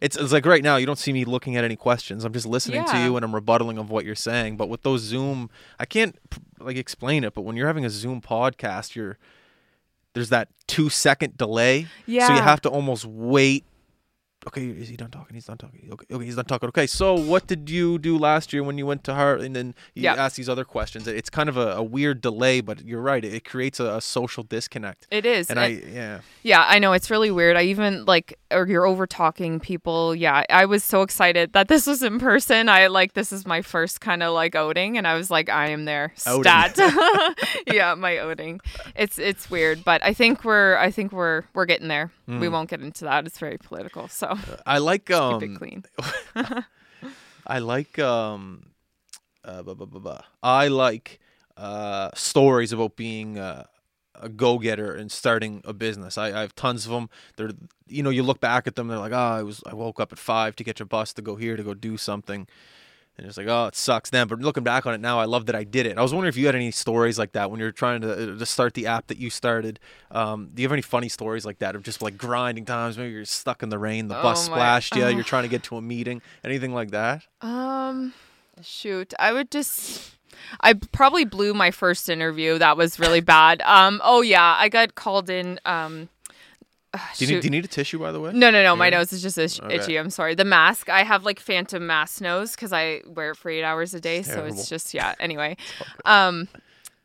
[0.00, 2.24] It's it's like right now you don't see me looking at any questions.
[2.24, 4.56] I'm just listening to you and I'm rebuttaling of what you're saying.
[4.56, 6.18] But with those Zoom, I can't
[6.58, 7.34] like explain it.
[7.34, 9.18] But when you're having a Zoom podcast, you're
[10.16, 11.86] there's that two second delay.
[12.28, 13.64] So you have to almost wait.
[14.48, 15.34] Okay, is he done talking?
[15.34, 15.88] He's done talking.
[15.92, 16.68] Okay, okay, he's done talking.
[16.68, 19.40] Okay, so what did you do last year when you went to Hart?
[19.40, 20.14] And then you Yeah.
[20.14, 21.08] ask these other questions.
[21.08, 23.24] It's kind of a, a weird delay, but you're right.
[23.24, 25.08] It, it creates a, a social disconnect.
[25.10, 25.50] it is.
[25.50, 27.56] And I, yeah, Yeah, I know it's really weird.
[27.56, 30.14] I even like, or you're over talking people.
[30.14, 32.68] Yeah, I was so excited that this was in person.
[32.68, 35.70] I like this is my first kind of like outing, and I was like, I
[35.70, 36.12] am there.
[36.14, 36.78] Stat.
[37.66, 38.60] yeah, my outing.
[38.94, 42.12] It's it's weird, but I think we're I think we're we're getting there.
[42.26, 42.38] Hmm.
[42.40, 43.26] We won't get into that.
[43.26, 44.35] It's very political, so
[44.66, 45.84] I like keep um, it clean.
[47.46, 48.70] I like um,
[49.44, 50.20] uh, blah, blah, blah.
[50.42, 51.20] I like
[51.56, 53.64] uh, stories about being uh,
[54.14, 56.18] a go-getter and starting a business.
[56.18, 57.08] I, I have tons of them.
[57.36, 57.50] They're
[57.86, 60.12] you know you look back at them, they're like, oh, I was I woke up
[60.12, 62.46] at five to catch a bus to go here to go do something.
[63.18, 64.28] And it's like, oh, it sucks then.
[64.28, 65.96] But looking back on it now, I love that I did it.
[65.96, 68.44] I was wondering if you had any stories like that when you're trying to to
[68.46, 69.80] start the app that you started.
[70.10, 72.98] Um, do you have any funny stories like that of just like grinding times?
[72.98, 75.08] Maybe you're stuck in the rain, the bus Oh my- splashed you, oh.
[75.08, 77.22] you're trying to get to a meeting, anything like that?
[77.40, 78.12] Um,
[78.62, 80.12] shoot, I would just.
[80.60, 82.58] I probably blew my first interview.
[82.58, 83.62] That was really bad.
[83.62, 85.58] Um, oh yeah, I got called in.
[85.64, 86.10] Um,
[86.96, 88.32] uh, Do you, need, do you need a tissue, by the way?
[88.32, 88.74] No, no, no.
[88.76, 89.76] My nose is just itch- Okay.
[89.76, 89.96] itchy.
[89.98, 90.34] I'm sorry.
[90.34, 90.88] The mask.
[90.88, 94.22] I have like phantom mask nose because I wear it for eight hours a day.
[94.22, 94.54] So terrible.
[94.58, 95.14] it's just yeah.
[95.20, 95.56] Anyway,
[96.04, 96.48] um,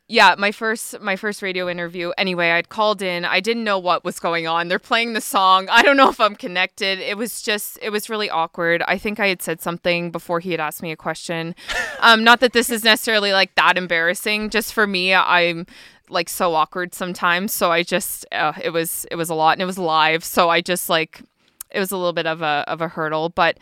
[0.08, 0.34] yeah.
[0.38, 2.10] My first my first radio interview.
[2.18, 3.24] Anyway, I'd called in.
[3.24, 4.68] I didn't know what was going on.
[4.68, 5.68] They're playing the song.
[5.70, 6.98] I don't know if I'm connected.
[6.98, 8.82] It was just it was really awkward.
[8.86, 11.54] I think I had said something before he had asked me a question.
[12.04, 14.50] Um, not that this is necessarily like that embarrassing.
[14.50, 15.66] Just for me, I'm
[16.12, 17.52] like so awkward sometimes.
[17.52, 20.24] So I just uh, it was it was a lot and it was live.
[20.24, 21.22] So I just like
[21.70, 23.28] it was a little bit of a of a hurdle.
[23.30, 23.58] But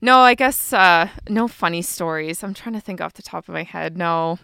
[0.00, 2.42] no, I guess uh, no funny stories.
[2.44, 3.96] I'm trying to think off the top of my head.
[3.96, 4.38] No.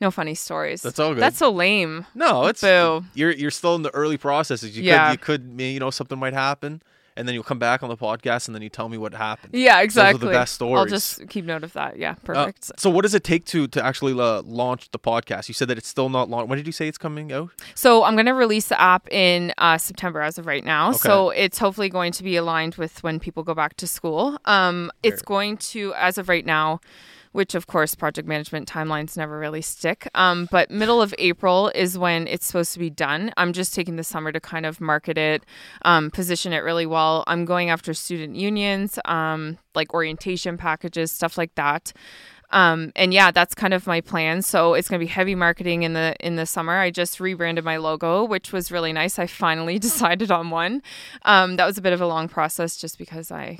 [0.00, 0.82] No funny stories.
[0.82, 1.22] That's all good.
[1.22, 2.04] That's so lame.
[2.16, 3.04] No, it's Boo.
[3.14, 4.76] you're you're still in the early processes.
[4.76, 5.14] You Yeah.
[5.16, 6.82] could you could you know something might happen,
[7.16, 9.54] and then you'll come back on the podcast and then you tell me what happened.
[9.54, 10.26] Yeah, Those are exactly.
[10.28, 10.78] the best stories.
[10.80, 11.96] I'll just keep note of that.
[11.98, 12.72] Yeah, Uh, perfect.
[12.78, 15.48] so what does it take to to actually uh, launch the podcast?
[15.48, 16.48] You said that it's still not launched.
[16.48, 17.50] When did you say it's coming out?
[17.74, 20.92] So I'm going to release the app in uh, September as of right now.
[20.92, 24.38] So it's hopefully going to be aligned with when people go back to school.
[24.44, 26.80] Um, it's going to, as of right now,
[27.34, 30.08] which of course project management timelines never really stick.
[30.14, 33.32] Um, but middle of April is when it's supposed to be done.
[33.36, 35.44] I'm just taking the summer to kind of market it,
[35.82, 37.24] um, position it really well.
[37.26, 41.92] I'm going after student unions, um, like orientation packages, stuff like that.
[42.50, 44.40] Um, and yeah, that's kind of my plan.
[44.42, 46.78] So it's gonna be heavy marketing in the in the summer.
[46.78, 49.18] I just rebranded my logo, which was really nice.
[49.18, 50.82] I finally decided on one.
[51.24, 53.58] Um, that was a bit of a long process, just because I.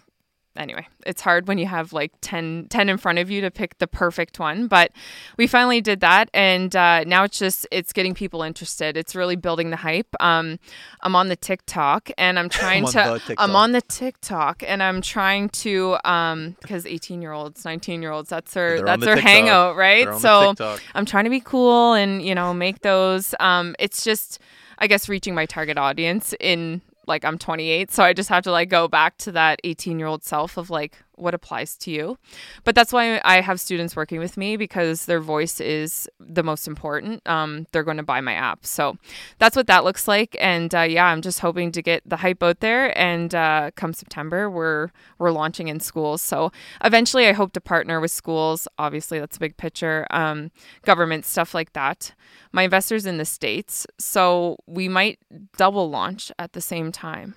[0.56, 3.78] Anyway, it's hard when you have like 10, 10 in front of you to pick
[3.78, 4.92] the perfect one, but
[5.36, 8.96] we finally did that, and uh, now it's just it's getting people interested.
[8.96, 10.06] It's really building the hype.
[10.20, 10.60] Um,
[11.00, 15.00] I'm on the TikTok, and I'm trying on to, I'm on the TikTok, and I'm
[15.02, 19.06] trying to um because 18 year olds, 19 year olds, that's their, They're that's the
[19.06, 19.30] their TikTok.
[19.32, 20.04] hangout, right?
[20.04, 23.34] They're on the so I'm trying to be cool and you know make those.
[23.40, 24.38] Um, it's just
[24.78, 28.50] I guess reaching my target audience in like I'm 28, so I just have to
[28.50, 32.18] like go back to that 18 year old self of like what applies to you.
[32.64, 36.66] But that's why I have students working with me because their voice is the most
[36.66, 37.26] important.
[37.26, 38.96] Um, they're going to buy my app, so
[39.38, 40.36] that's what that looks like.
[40.40, 42.96] And uh, yeah, I'm just hoping to get the hype out there.
[42.98, 46.22] And uh, come September, we're we're launching in schools.
[46.22, 46.52] So
[46.84, 48.68] eventually, I hope to partner with schools.
[48.78, 50.06] Obviously, that's a big picture.
[50.10, 50.50] Um,
[50.84, 52.12] government stuff like that.
[52.52, 55.18] My investors in the states, so we might
[55.56, 57.34] double launch at the same time.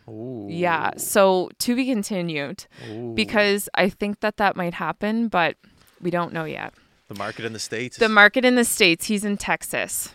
[0.50, 2.66] Yeah, so to be continued
[3.16, 5.56] because I think that that might happen, but
[6.02, 6.74] we don't know yet.
[7.08, 7.98] The market in the states.
[7.98, 10.10] The market in the states, he's in Texas.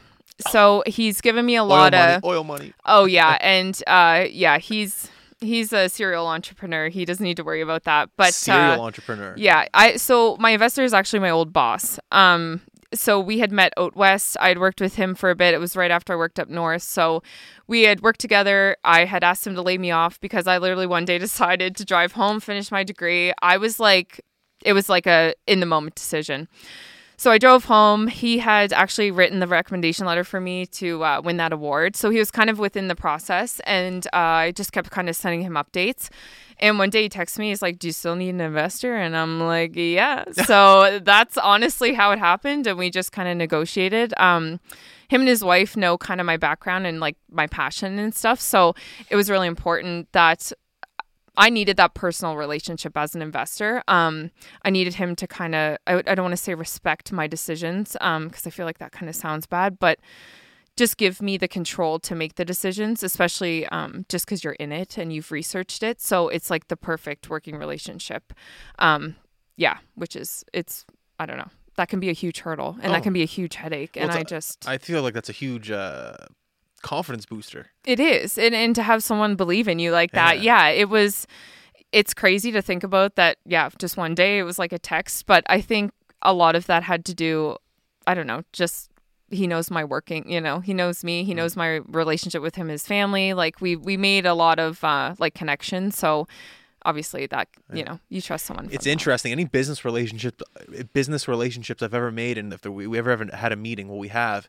[0.50, 2.72] So he's given me a oil lot money, of oil money.
[2.84, 5.08] Oh yeah, and uh, yeah, he's
[5.40, 6.88] he's a serial entrepreneur.
[6.88, 8.10] He doesn't need to worry about that.
[8.16, 9.34] But Serial uh, entrepreneur.
[9.36, 11.98] yeah, I so my investor is actually my old boss.
[12.10, 12.60] Um,
[12.94, 14.36] so we had met out west.
[14.40, 15.54] I had worked with him for a bit.
[15.54, 16.82] It was right after I worked up north.
[16.82, 17.22] So
[17.66, 18.76] we had worked together.
[18.84, 21.84] I had asked him to lay me off because I literally one day decided to
[21.84, 23.32] drive home, finish my degree.
[23.42, 24.20] I was like,
[24.64, 26.48] it was like a in the moment decision.
[27.22, 28.08] So I drove home.
[28.08, 31.94] He had actually written the recommendation letter for me to uh, win that award.
[31.94, 35.14] So he was kind of within the process, and uh, I just kept kind of
[35.14, 36.08] sending him updates.
[36.58, 38.96] And one day he texts me, he's like, Do you still need an investor?
[38.96, 40.24] And I'm like, Yeah.
[40.46, 42.66] so that's honestly how it happened.
[42.66, 44.12] And we just kind of negotiated.
[44.16, 44.58] Um,
[45.08, 48.40] him and his wife know kind of my background and like my passion and stuff.
[48.40, 48.74] So
[49.10, 50.52] it was really important that
[51.36, 53.82] I needed that personal relationship as an investor.
[53.88, 54.30] Um,
[54.64, 57.92] I needed him to kind of, I, I don't want to say respect my decisions
[57.92, 59.98] because I feel like that kind of sounds bad, but
[60.76, 64.72] just give me the control to make the decisions, especially um, just because you're in
[64.72, 66.00] it and you've researched it.
[66.00, 68.32] So it's like the perfect working relationship.
[68.78, 69.16] Um,
[69.56, 70.84] yeah, which is, it's,
[71.18, 71.50] I don't know.
[71.76, 72.94] That can be a huge hurdle and Oh.
[72.94, 73.92] that can be a huge headache.
[73.96, 76.16] Well, and I just, I feel like that's a huge uh,
[76.82, 77.66] confidence booster.
[77.84, 78.38] It is.
[78.38, 80.40] And and to have someone believe in you like that.
[80.40, 80.68] Yeah.
[80.68, 81.26] it was
[81.92, 85.26] it's crazy to think about that yeah, just one day it was like a text,
[85.26, 87.56] but I think a lot of that had to do
[88.06, 88.90] I don't know, just
[89.30, 91.26] he knows my working, you know, he knows me, Mm.
[91.26, 93.32] he knows my relationship with him, his family.
[93.32, 95.96] Like we we made a lot of uh like connections.
[95.98, 96.26] So
[96.84, 98.68] obviously that you know, you trust someone.
[98.72, 98.90] It's that.
[98.90, 99.32] interesting.
[99.32, 100.42] Any business relationship,
[100.92, 103.98] business relationships I've ever made, and if we, we ever haven't had a meeting, what
[103.98, 104.48] we have,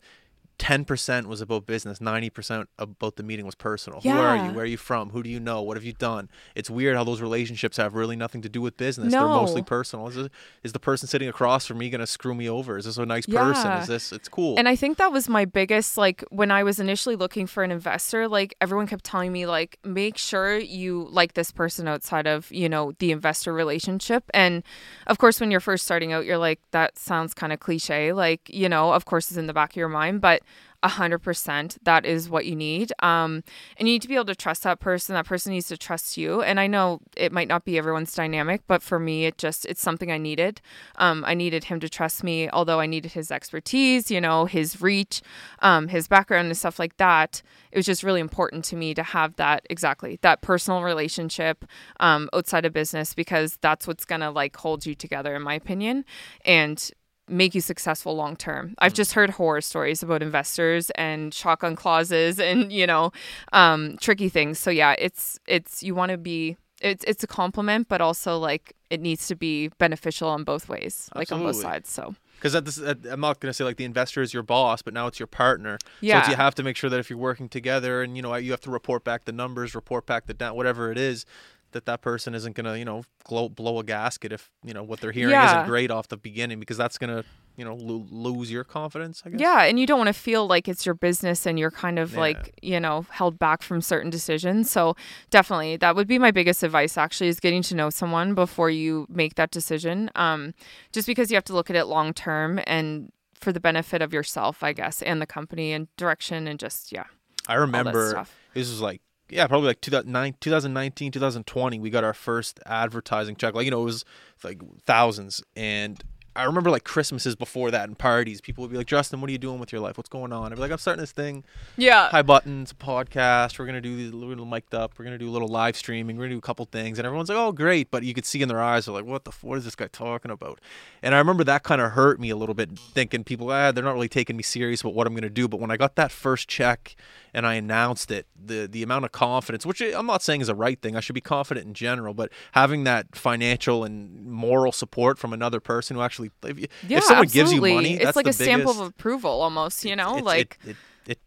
[0.58, 4.02] ten percent was about business, ninety percent about the meeting was personal.
[4.02, 4.54] Who are you?
[4.54, 5.10] Where are you from?
[5.10, 5.62] Who do you know?
[5.62, 6.30] What have you done?
[6.56, 9.12] It's weird how those relationships have really nothing to do with business.
[9.12, 10.08] They're mostly personal.
[10.08, 10.32] Is, it,
[10.64, 12.78] is the person sitting across from me going to screw me over?
[12.78, 13.72] Is this a nice person?
[13.74, 14.12] Is this?
[14.12, 14.58] It's cool.
[14.58, 17.72] And I think that was my biggest like when I was initially looking for an
[17.72, 22.52] investor, like everyone kept telling me like make sure you like this person outside of,
[22.52, 24.24] you know, the investor relationship.
[24.34, 24.64] And
[25.08, 28.42] of course when you're first starting out, you're like that sounds kind of cliche, like,
[28.50, 30.43] you know, of course it's in the back of your mind, but
[30.84, 33.42] a hundred percent that is what you need um
[33.78, 35.16] and you need to be able to trust that person.
[35.16, 38.62] That person needs to trust you and i know it might not be everyone's dynamic
[38.68, 40.62] but for me it just it's something i needed.
[40.98, 44.82] Um i needed him to trust me although i needed his expertise you know his
[44.82, 45.22] reach
[45.60, 47.42] um his background and stuff like that.
[47.72, 51.66] It was just really important to me to have that exactly that personal relationship
[52.00, 56.04] um outside of business because that's what's gonna like hold you together in my opinion
[56.46, 56.92] and
[57.30, 58.76] make you successful long term.
[58.80, 63.12] I've just heard horror stories about investors and shotgun clauses and you know
[63.52, 64.60] um, tricky things.
[64.60, 68.74] So yeah, it's it's you want to be it's it's a compliment, but also like
[68.90, 71.90] it needs to be beneficial on both ways, like on both sides.
[71.90, 74.44] So Because at this, at, I'm not going to say like the investor is your
[74.44, 75.78] boss, but now it's your partner.
[75.82, 76.20] So Yeah.
[76.20, 78.52] it's, you have to make sure that if you're working together, and you know you
[78.52, 81.26] have to report back the numbers, report back the down, whatever it is,
[81.74, 84.84] that that person isn't going to you know blow, blow a gasket if you know
[84.84, 85.60] what they're hearing Yeah.
[85.62, 87.24] isn't great off the beginning, because that's going to
[87.56, 89.22] you know lo- lose your confidence.
[89.26, 89.40] I guess.
[89.40, 92.14] Yeah, and you don't want to feel like it's your business and you're kind of
[92.14, 92.20] Yeah.
[92.20, 94.72] like, you know, held back from certain decisions.
[94.72, 94.96] So,
[95.30, 99.06] definitely that would be my biggest advice actually is getting to know someone before you
[99.10, 100.10] make that decision.
[100.16, 100.54] Um
[100.92, 104.14] just because you have to look at it long term and for the benefit of
[104.14, 107.06] yourself, I guess, and the company and direction and just yeah.
[107.48, 108.34] I remember stuff.
[108.54, 109.02] this was like
[109.34, 113.54] yeah probably like 2009 2019 2020 we got our first advertising check.
[113.54, 114.06] Like you know it was
[114.44, 115.44] like thousands.
[115.56, 116.02] And
[116.36, 118.42] I remember like Christmases before that and parties.
[118.42, 119.98] People would be like, "Justin, what are you doing with your life?
[119.98, 121.44] What's going on?" I'd be like, "I'm starting this thing,
[121.78, 122.10] Yeah.
[122.10, 123.60] High Buttons, a podcast.
[123.60, 124.94] We're gonna do these little mic'd up.
[124.98, 126.18] We're gonna do a little live streaming.
[126.18, 128.42] We're gonna do a couple things." And everyone's like, "Oh, great!" But you could see
[128.42, 129.32] in their eyes, they're like, "What the?
[129.42, 130.60] What is this guy talking about?"
[131.02, 133.84] And I remember that kind of hurt me a little bit, thinking people, ah, they're
[133.84, 135.48] not really taking me serious about what I'm gonna do.
[135.48, 136.96] But when I got that first check
[137.34, 140.56] and I announced it, the the amount of confidence, which I'm not saying is a
[140.56, 145.20] right thing, I should be confident in general, but having that financial and moral support
[145.20, 147.28] from another person who actually, if, you- Yeah, if someone absolutely.
[147.28, 150.16] gives you money, it's that's like a stamp biggest, of approval almost, you know?
[150.16, 151.20] like it, it, it,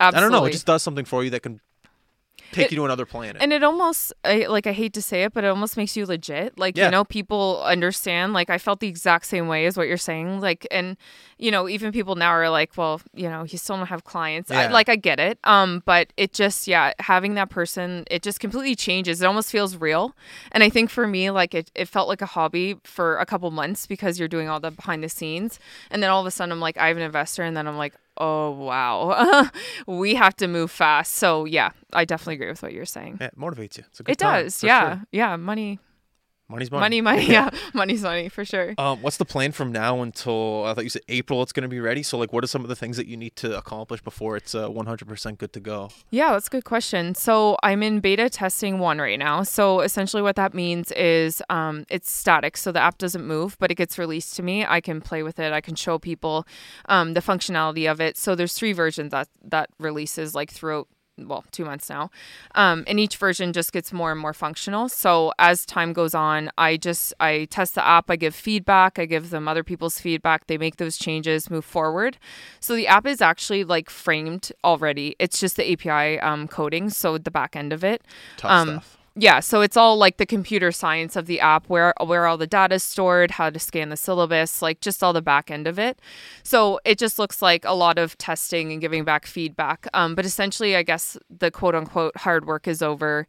[0.00, 0.18] absolutely.
[0.18, 1.60] I don't know, it just does something for you that can
[2.52, 3.40] take It- you to another planet.
[3.40, 6.06] And it almost, I, like, I hate to say it, but it almost makes you
[6.06, 6.58] legit.
[6.58, 6.86] Like, Yeah.
[6.86, 8.32] you know, people understand.
[8.32, 10.40] Like, I felt the exact same way as what you're saying.
[10.40, 10.96] Like, and,
[11.38, 14.50] you know, even people now are like, well, you know, you still don't have clients.
[14.50, 15.38] I, like, I get it.
[15.44, 19.20] Um, But it just, yeah, having that person, it just completely changes.
[19.22, 20.14] It almost feels real.
[20.52, 23.50] And I think for me, like, it, it felt like a hobby for a couple
[23.50, 25.58] months because you're doing all the behind the scenes.
[25.90, 27.42] And then all of a sudden, I'm like, I have an investor.
[27.42, 29.48] And then I'm like, oh, wow,
[29.86, 31.14] we have to move fast.
[31.14, 33.18] So, yeah, I definitely agree with what you're saying.
[33.20, 33.84] it motivates you.
[33.90, 35.04] It's a good It time, does, yeah, sure.
[35.12, 35.36] yeah.
[35.36, 35.78] Money,
[36.48, 37.00] Money's money.
[37.00, 37.26] money, money.
[37.36, 38.74] Yeah, money's money for sure.
[38.78, 41.42] Um, what's the plan from now until I thought you said April?
[41.42, 42.02] It's going to be ready.
[42.04, 44.54] So, like, what are some of the things that you need to accomplish before it's
[44.54, 45.90] uh, 100% good to go?
[46.10, 47.14] Yeah, that's a good question.
[47.16, 49.42] So I'm in beta testing one right now.
[49.42, 53.70] So essentially, what that means is um, it's static, so the app doesn't move, but
[53.72, 54.64] it gets released to me.
[54.64, 55.52] I can play with it.
[55.52, 56.46] I can show people
[56.88, 58.16] um, the functionality of it.
[58.16, 60.86] So there's three versions that that releases like throughout.
[61.18, 62.10] Well, two months now,
[62.54, 64.90] um, and each version just gets more and more functional.
[64.90, 69.06] So as time goes on, I just I test the app, I give feedback, I
[69.06, 70.46] give them other people's feedback.
[70.46, 72.18] They make those changes, move forward.
[72.60, 75.16] So the app is actually like framed already.
[75.18, 78.02] It's just the API um, coding, so the back end of it.
[78.36, 78.98] Tough Um, stuff.
[79.18, 82.46] Yeah, so it's all like the computer science of the app, where where all the
[82.46, 85.78] data is stored, how to scan the syllabus, like just all the back end of
[85.78, 85.98] it.
[86.42, 89.88] So it just looks like a lot of testing and giving back feedback.
[89.94, 93.26] Um, but essentially, I guess the quote unquote hard work is over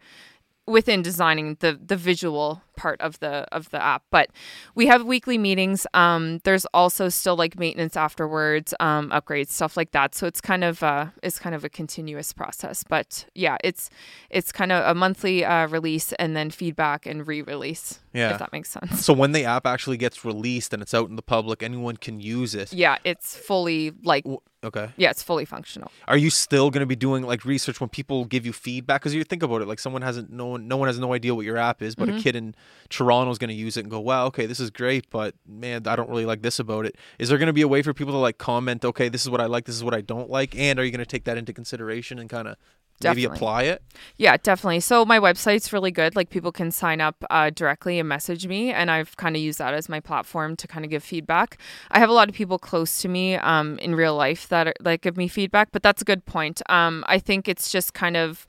[0.66, 4.30] within designing the the visual part of the of the app but
[4.76, 9.92] we have weekly meetings um there's also still like maintenance afterwards um upgrades stuff like
[9.92, 13.90] that so it's kind of uh it's kind of a continuous process but yeah it's
[14.30, 18.32] it's kind of a monthly uh release and then feedback and re-release Yeah.
[18.32, 21.16] if that makes sense So, when the app actually gets released and it's out in
[21.16, 22.72] the public, anyone can use it.
[22.74, 24.90] yeah it's fully like W- Okay.
[24.98, 28.26] yeah it's fully functional Are you still going to be doing like research when people
[28.26, 29.02] give you feedback?
[29.02, 31.36] Because you think about it, like someone hasn't, no one, no one has no idea
[31.36, 32.18] what your app is, but Mm-hmm.
[32.18, 32.56] a kid in
[32.90, 35.88] Toronto is going to use it and go, "Wow, okay, this is great," but man,
[35.88, 36.96] I don't really like this about it.
[37.20, 39.30] Is there going to be a way for people to like comment, "Okay, this is
[39.30, 41.26] what I like, this is what I don't like," and are you going to take
[41.26, 42.58] that into consideration and kind of
[43.04, 43.82] maybe apply it?
[44.18, 44.80] Yeah, definitely.
[44.80, 46.16] So my website's really good.
[46.16, 49.60] Like people can sign up uh, directly and message me, and I've kind of used
[49.60, 51.58] that as my platform to kind of give feedback.
[51.92, 54.74] I have a lot of people close to me um, in real life that are,
[54.82, 56.62] that give me feedback, but that's a good point.
[56.70, 58.48] Um, I think it's just kind of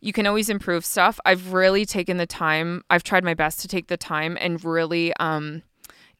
[0.00, 1.18] you can always improve stuff.
[1.24, 2.82] I've really taken the time.
[2.90, 5.62] I've tried my best to take the time and really um,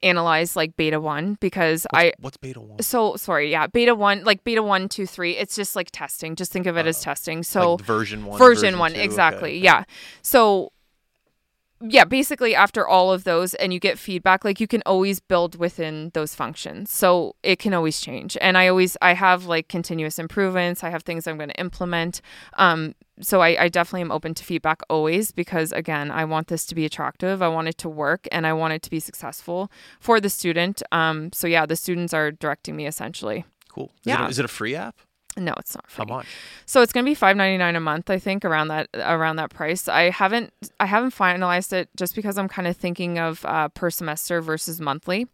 [0.02, 2.82] analyze like beta one because I What's beta one?
[2.82, 6.52] so sorry yeah beta one like beta one two three it's just like testing just
[6.52, 8.38] think of it as testing so like version one.
[8.38, 9.58] version, one two, exactly okay.
[9.58, 9.84] yeah
[10.20, 10.70] so
[11.80, 15.58] yeah basically after all of those and you get feedback like you can always build
[15.58, 16.90] within those functions.
[16.90, 18.36] So it can always change.
[18.40, 20.82] And i always i have like continuous improvements.
[20.82, 22.20] I have things i'm going to implement.
[22.56, 26.64] Um so I, I definitely am open to feedback always because again i want this
[26.66, 27.42] to be attractive.
[27.42, 29.70] I want it to work and i want it to be successful
[30.00, 30.82] for the student.
[30.92, 33.44] Um so yeah the students are directing me essentially.
[33.68, 33.90] Cool.
[34.00, 34.26] Is, it Yeah.
[34.26, 34.96] a, is it a free app?
[35.37, 36.26] No it's not free How much?
[36.64, 39.51] so it's gonna be five ninety nine a month, I think, around that around that
[39.51, 39.87] price.
[39.89, 43.91] I haven't I haven't finalized it just because I'm kind of thinking of uh, per
[43.91, 45.26] semester versus monthly.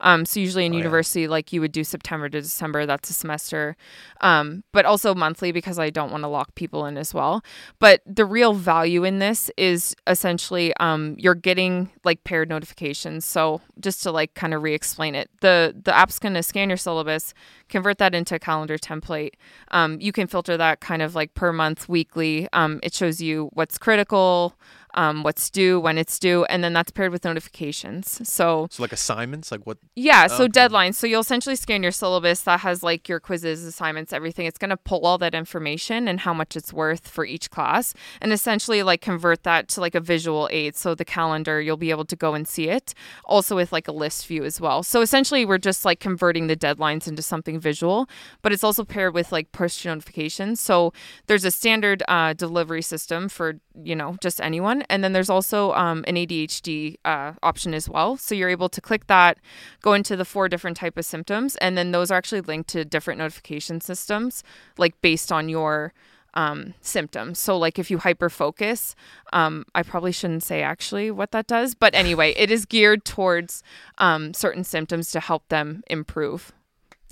[0.00, 0.78] Um, so usually in Oh, yeah.
[0.84, 3.76] university, like you would do September to December, that's a semester,
[4.20, 7.42] um, but also monthly because I don't want to lock people in as well.
[7.78, 13.24] But the real value in this is essentially um, you're getting like paired notifications.
[13.24, 17.34] So just to like kind of re-explain it, the the app's gonna scan your syllabus,
[17.68, 19.32] convert that into a calendar template.
[19.70, 22.48] Um, you can filter that kind of like per month, weekly.
[22.52, 24.54] Um, it shows you what's critical,
[24.94, 28.20] um, what's due, when it's due, and then that's paired with notifications.
[28.28, 29.78] So So like assignments, like what?
[29.94, 30.52] yeah, so Okay.
[30.52, 30.94] deadlines.
[30.94, 34.46] So you'll essentially scan your syllabus that has like your quizzes, assignments, everything.
[34.46, 37.94] It's going to pull all that information and how much it's worth for each class
[38.20, 40.76] and essentially like convert that to like a visual aid.
[40.76, 43.92] So the calendar, you'll be able to go and see it also with like a
[43.92, 44.82] list view as well.
[44.82, 48.08] So essentially we're just like converting the deadlines into something visual,
[48.42, 50.60] but it's also paired with like push notifications.
[50.60, 50.92] So
[51.26, 54.79] there's a standard uh, delivery system for, you know, just anyone.
[54.88, 58.16] And then there's also um, an ADHD uh, option as well.
[58.16, 59.38] So you're able to click that,
[59.82, 62.84] go into the four different type of symptoms, and then those are actually linked to
[62.84, 64.42] different notification systems,
[64.78, 65.92] like based on your
[66.34, 67.38] um, symptoms.
[67.38, 68.94] So like if you hyper focus,
[69.32, 73.62] um, I probably shouldn't say actually what that does, but anyway, it is geared towards
[73.98, 76.52] um, certain symptoms to help them improve,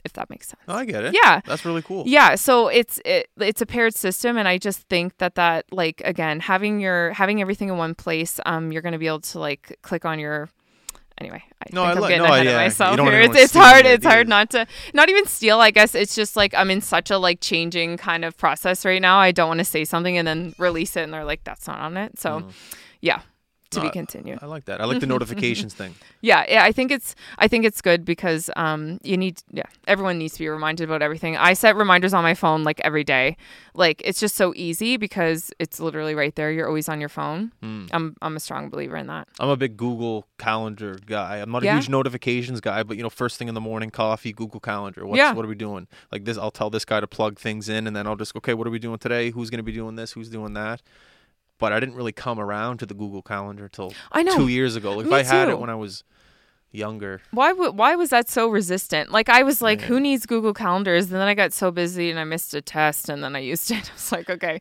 [0.08, 0.62] if that makes sense.
[0.66, 1.14] Oh, I get it.
[1.14, 1.40] Yeah.
[1.46, 2.02] That's really cool.
[2.06, 6.02] Yeah, so it's it, it's a paired system, and I just think that that like
[6.04, 9.78] again having your having everything in one place, um, you're gonna be able to like
[9.82, 10.48] click on your.
[11.20, 13.20] Anyway, I No, think I I'm li- getting no, ahead yeah, of myself here.
[13.22, 13.84] It's, it's hard.
[13.86, 15.58] It's hard not to not even steal.
[15.60, 19.02] I guess it's just like I'm in such a like changing kind of process right
[19.02, 19.18] now.
[19.18, 21.80] I don't want to say something and then release it, and they're like, "That's not
[21.80, 22.44] on it." So,
[23.00, 23.20] yeah,
[23.70, 24.38] to No, be continued.
[24.40, 24.80] I like that.
[24.80, 25.94] I like the notifications thing.
[26.20, 30.18] Yeah, yeah, I think it's I think it's good because um you need yeah, everyone
[30.18, 31.36] needs to be reminded about everything.
[31.36, 33.36] I set reminders on my phone like every day.
[33.74, 36.50] Like it's just so easy because it's literally right there.
[36.50, 37.52] You're always on your phone.
[37.62, 37.86] Hmm.
[37.92, 39.28] I'm I'm a strong believer in that.
[39.38, 41.36] I'm a big Google Calendar guy.
[41.36, 41.74] I'm not a Yeah?
[41.76, 45.06] huge notifications guy, but you know, first thing in the morning, coffee, Google Calendar.
[45.06, 45.32] What's, Yeah.
[45.34, 45.88] What are we doing?
[46.10, 48.54] Like this, I'll tell this guy to plug things in, and then I'll just okay,
[48.54, 49.30] what are we doing today?
[49.30, 50.12] Who's going to be doing this?
[50.12, 50.80] Who's doing that?
[51.58, 54.34] But I didn't really come around to the Google Calendar until I know.
[54.36, 54.92] two years ago.
[54.92, 55.50] Like if Me I had too.
[55.52, 56.04] it when I was
[56.70, 59.10] younger, Why w- why was that so resistant?
[59.10, 61.04] Like I was like, who needs Google Calendars?
[61.06, 63.70] And then I got so busy and I missed a test and then I used
[63.70, 63.90] it.
[63.90, 64.60] I was like, okay,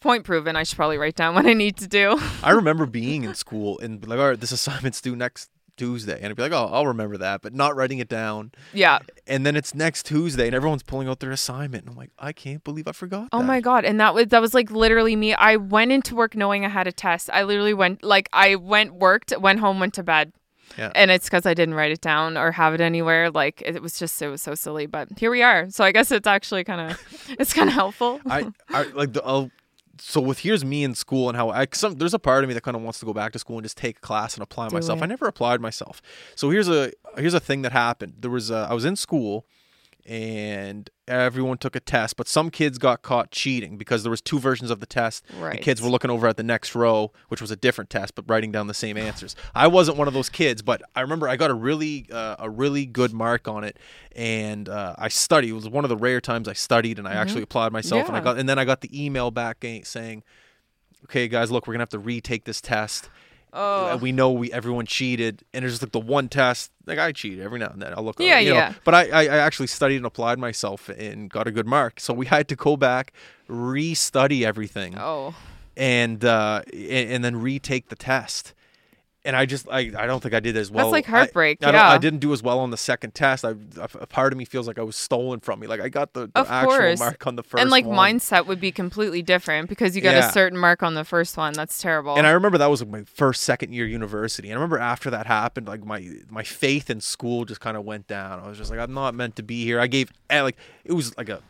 [0.00, 0.56] point proven.
[0.56, 2.18] I should probably write down what I need to do.
[2.42, 6.26] I remember being in school and like, all right, this assignment's due next Tuesday, and
[6.26, 8.52] I'd be like, oh, I'll remember that, but not writing it down.
[8.72, 8.98] yeah.
[9.26, 12.32] And then it's next Tuesday, and everyone's pulling out their assignment, and I'm like, I
[12.32, 13.28] can't believe I forgot.
[13.32, 13.44] Oh that.
[13.46, 13.84] my god!
[13.84, 15.34] And that was that was like literally me.
[15.34, 17.30] I went into work knowing I had a test.
[17.32, 20.32] I literally went like I went worked, went home, went to bed.
[20.76, 20.92] Yeah.
[20.94, 23.30] And it's because I didn't write it down or have it anywhere.
[23.30, 24.86] Like it was just it was so silly.
[24.86, 25.68] But here we are.
[25.70, 28.20] So I guess it's actually kind of it's kind of helpful.
[28.26, 29.22] I, I like the.
[29.24, 29.50] I'll,
[30.00, 32.54] so with here's me in school and how I some there's a part of me
[32.54, 34.42] that kind of wants to go back to school and just take a class and
[34.42, 35.00] apply myself.
[35.00, 35.02] it.
[35.02, 36.02] I never applied myself.
[36.34, 38.14] So here's a here's a thing that happened.
[38.20, 39.46] There was a, I was in school
[40.08, 44.38] and everyone took a test, but some kids got caught cheating because there was two
[44.38, 45.22] versions of the test.
[45.38, 45.56] Right.
[45.56, 48.24] And kids were looking over at the next row, which was a different test, but
[48.26, 49.36] writing down the same answers.
[49.54, 52.48] I wasn't one of those kids, but I remember I got a really uh, a
[52.48, 53.78] really good mark on it,
[54.16, 55.50] and uh, I studied.
[55.50, 58.16] It was one of the rare times I studied and I actually applied myself, and
[58.16, 58.24] I Mm-hmm.
[58.24, 60.22] Got and then I got the email back saying,
[61.04, 63.10] "Okay, guys, look, we're gonna have to retake this test."
[63.52, 63.96] Oh.
[63.96, 66.70] We know we everyone cheated, and it's just like the one test.
[66.86, 67.94] Like I cheat every now and then.
[67.96, 68.20] I'll look.
[68.20, 68.74] Yeah, you know, yeah.
[68.84, 72.00] But I, I, I actually studied and applied myself and got a good mark.
[72.00, 73.12] So we had to go back,
[73.48, 75.34] re-study everything, Oh.
[75.76, 78.54] and uh, and, and then retake the test.
[79.24, 80.86] And I just, I, I don't think I did as well.
[80.86, 81.90] That's like heartbreak, I, don't- yeah.
[81.90, 83.44] I didn't do as well on the second test.
[83.44, 85.66] I, a part of me feels like I was stolen from me.
[85.66, 86.98] Like I got the, the Of actual course.
[87.00, 88.18] mark on the first and like one.
[88.18, 90.28] mindset would be completely different because you got Yeah.
[90.28, 91.52] a certain mark on the first one.
[91.52, 92.16] That's terrible.
[92.16, 94.48] And I remember that was like my first second year university.
[94.48, 97.84] And I remember after that happened, like my my faith in school just kind of
[97.84, 98.38] went down.
[98.40, 99.80] I was just like, I'm not meant to be here.
[99.80, 101.42] I gave eh, like it was like a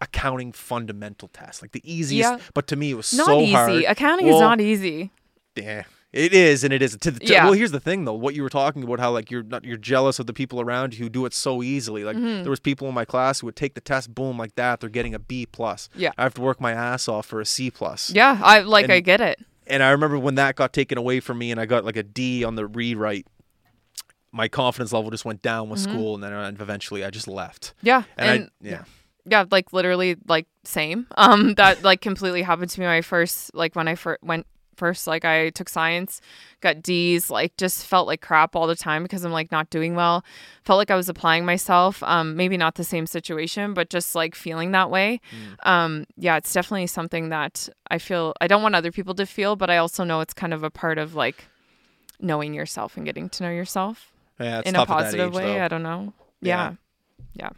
[0.00, 2.30] accounting fundamental test, like the easiest.
[2.30, 2.38] Yeah.
[2.54, 3.52] But to me, it was not so easy.
[3.52, 3.84] hard.
[3.84, 5.10] Accounting is not easy.
[5.56, 5.82] Yeah,
[6.12, 6.96] it is, and it is.
[6.96, 7.44] To, the- to, Yeah.
[7.44, 8.14] Well, here's the thing, though.
[8.14, 10.94] What you were talking about, how like you're not you're jealous of the people around
[10.94, 12.04] you who do it so easily.
[12.04, 12.42] Like Mm-hmm.
[12.42, 14.80] there was people in my class who would take the test, boom, like that.
[14.80, 15.88] They're getting a B plus.
[15.94, 16.12] Yeah.
[16.16, 18.10] I have to work my ass off for a C plus.
[18.10, 19.38] Yeah, I like And- I get it.
[19.66, 22.02] And I remember when that got taken away from me, and I got like a
[22.02, 23.26] D on the rewrite.
[24.32, 27.74] My confidence level just went down with school, and then uh, eventually I just left.
[27.82, 28.04] Yeah.
[28.16, 28.66] And, Mm-hmm.
[28.66, 28.84] And, I, yeah,
[29.26, 31.06] yeah, like literally like same.
[31.16, 34.46] Um that like completely happened to me when I first like when I fir- went
[34.78, 36.20] first like I took science,
[36.60, 39.94] got D's, like just felt like crap all the time because I'm like not doing
[39.94, 40.24] well.
[40.64, 42.02] Felt like I was applying myself.
[42.02, 45.20] Um maybe not the same situation, but just like feeling that way.
[45.64, 49.56] Um yeah, it's definitely something that I feel I don't want other people to feel,
[49.56, 51.48] but I also know it's kind of a part of like
[52.20, 54.60] knowing yourself and getting to know yourself yeah.
[54.60, 55.54] It's in a tough at that positive age, way.
[55.58, 55.64] though.
[55.64, 56.12] I don't know.
[56.40, 56.74] Yeah.
[57.34, 57.50] Yeah.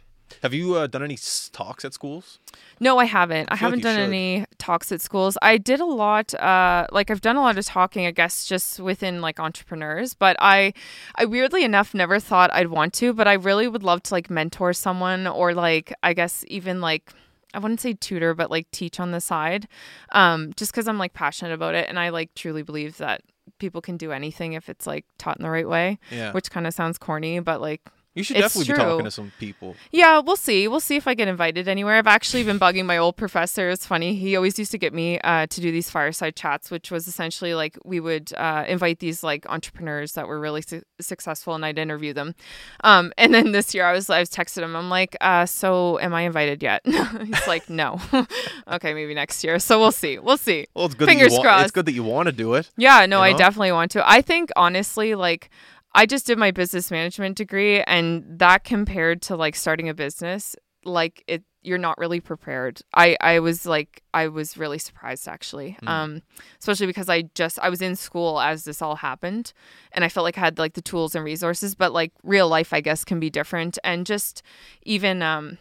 [0.43, 1.17] Have you uh, done any
[1.51, 2.39] talks at schools?
[2.79, 3.49] No, I haven't.
[3.49, 4.03] I, like haven't you done should.
[4.07, 5.37] any talks at schools.
[5.41, 8.79] I did a lot uh like I've done a lot of talking, I guess, just
[8.79, 10.73] within like entrepreneurs, but I
[11.15, 14.29] I weirdly enough never thought I'd want to, but I really would love to like
[14.29, 17.11] mentor someone or like I guess even like
[17.53, 19.67] I wouldn't say tutor, but like teach on the side.
[20.11, 23.21] Um just cuz I'm like passionate about it and I like truly believe that
[23.59, 26.31] people can do anything if it's like taught in the right way, Yeah.
[26.31, 27.81] which kind of sounds corny, but like
[28.13, 29.75] You should It's definitely be talking to some people.
[29.91, 30.67] yeah, we'll see.
[30.67, 31.95] We'll see if I get invited anywhere.
[31.95, 33.69] I've actually been bugging my old professor.
[33.69, 34.15] It's funny.
[34.15, 37.53] He always used to get me uh, to do these fireside chats, which was essentially
[37.53, 41.79] like we would uh, invite these like entrepreneurs that were really su- successful, and I'd
[41.79, 42.35] interview them.
[42.83, 44.75] Um, and then this year, I was I was texting him.
[44.75, 48.01] I'm like, uh, "So, am I invited yet?" He's like, "No."
[48.67, 49.57] okay, maybe next year.
[49.57, 50.19] So we'll see.
[50.19, 50.67] We'll see.
[50.75, 51.07] Well, it's good.
[51.07, 51.63] Fingers that you wa- crossed.
[51.63, 52.69] It's good that you want to do it.
[52.75, 54.09] Yeah, no, You I definitely want to.
[54.09, 55.49] I think honestly, like
[55.93, 60.55] I just did my business management degree and that compared to like starting a business,
[60.83, 62.81] like it you're not really prepared.
[62.93, 65.77] I I was like I was really surprised actually.
[65.81, 65.87] Hmm.
[65.87, 66.21] Um
[66.59, 69.53] especially because I just I was in school as this all happened
[69.91, 72.73] and I felt like I had like the tools and resources, but like real life
[72.73, 74.41] I guess can be different and just
[74.83, 75.57] even um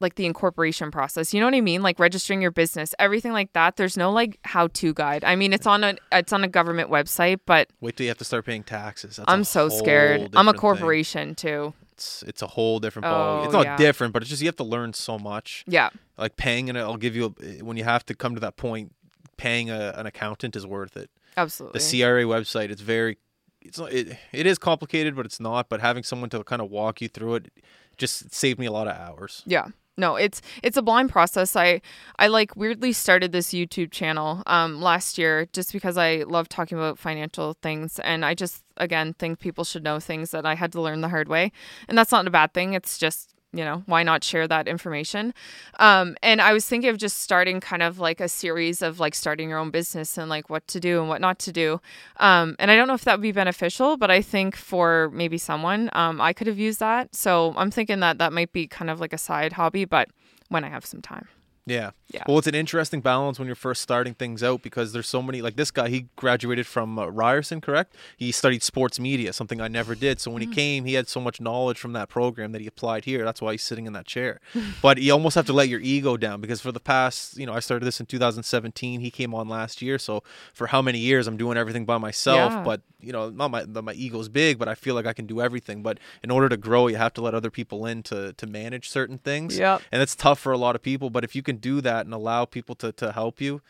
[0.00, 1.32] like the incorporation process.
[1.32, 1.82] You know what I mean?
[1.82, 3.76] Like registering your business, everything like that.
[3.76, 5.24] There's no like how-to guide.
[5.24, 8.18] I mean, it's on a it's on a government website, but Wait till you have
[8.18, 9.16] to start paying taxes.
[9.16, 10.20] That's I'm so scared.
[10.20, 10.60] I'm a different thing.
[10.60, 11.74] corporation too.
[11.92, 13.40] It's it's a whole different ball.
[13.40, 13.76] Oh, it's not yeah.
[13.76, 15.64] different, but it's just you have to learn so much.
[15.66, 15.90] Yeah.
[16.18, 18.92] Like paying and I'll give you a, when you have to come to that point.
[19.38, 21.10] Paying a, an accountant is worth it.
[21.36, 21.78] Absolutely.
[21.78, 23.18] The CRA website, it's very,
[23.60, 25.68] it's not, it, it is complicated, but it's not.
[25.68, 27.52] But having someone to kind of walk you through it,
[27.98, 29.42] just saved me a lot of hours.
[29.44, 29.68] Yeah.
[29.98, 31.56] No, it's it's a blind process.
[31.56, 31.80] I
[32.18, 36.76] I like weirdly started this YouTube channel um last year just because I love talking
[36.76, 40.72] about financial things and I just again think people should know things that I had
[40.72, 41.50] to learn the hard way.
[41.88, 42.74] And that's not a bad thing.
[42.74, 45.32] It's just you know, why not share that information?
[45.78, 49.14] Um, and I was thinking of just starting kind of like a series of like
[49.14, 51.80] starting your own business and like what to do and what not to do.
[52.18, 55.38] Um, and I don't know if that would be beneficial, but I think for maybe
[55.38, 57.14] someone, um, I could have used that.
[57.14, 60.08] So I'm thinking that that might be kind of like a side hobby, but
[60.48, 61.28] when I have some time.
[61.66, 61.90] Yeah.
[62.14, 62.22] Yeah.
[62.28, 65.42] Well, it's an interesting balance when you're first starting things out because there's so many.
[65.42, 67.96] Like this guy, he graduated from uh, Ryerson, correct?
[68.16, 70.20] He studied sports media, something I never did.
[70.20, 70.48] So when Mm.
[70.48, 73.24] he came, he had so much knowledge from that program that he applied here.
[73.24, 74.38] That's why he's sitting in that chair.
[74.82, 77.52] but you almost have to let your ego down because for the past, you know,
[77.52, 79.00] I started this in 2017.
[79.00, 79.98] He came on last year.
[79.98, 80.22] So
[80.54, 82.52] for how many years I'm doing everything by myself?
[82.52, 82.62] Yeah.
[82.62, 85.40] But you know, not my my ego's big, but I feel like I can do
[85.40, 85.82] everything.
[85.82, 88.88] But in order to grow, you have to let other people in to to manage
[88.88, 89.78] certain things Yeah.
[89.90, 92.14] and it's tough for a lot of people but if you can do that and
[92.14, 93.60] allow people to, to help you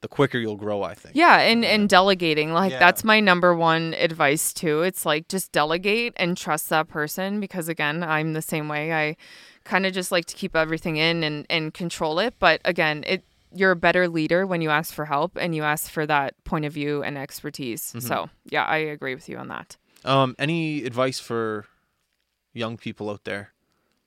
[0.00, 2.78] the quicker you'll grow i think Yeah, and and delegating like Yeah.
[2.78, 4.82] that's my number one advice too.
[4.82, 8.92] It's like just delegate and trust that person because again, I'm the same way.
[8.92, 9.16] I
[9.64, 13.24] kind of just like to keep everything in and and control it, but again, it
[13.56, 16.66] you're a better leader when you ask for help and you ask for that point
[16.66, 17.94] of view and expertise.
[18.00, 19.78] So, yeah, I agree with you on that.
[20.04, 21.64] um any advice for
[22.52, 23.53] young people out there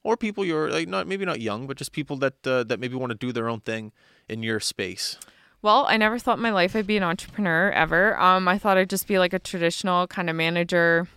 [0.04, 2.96] or people you're like not maybe not young but just people that uh, that maybe
[2.96, 3.92] want to do their own thing
[4.30, 5.18] in your space
[5.62, 8.18] Well, I never thought in my life I'd be an entrepreneur ever.
[8.20, 11.08] Um, I thought I'd just be like a traditional kind of manager.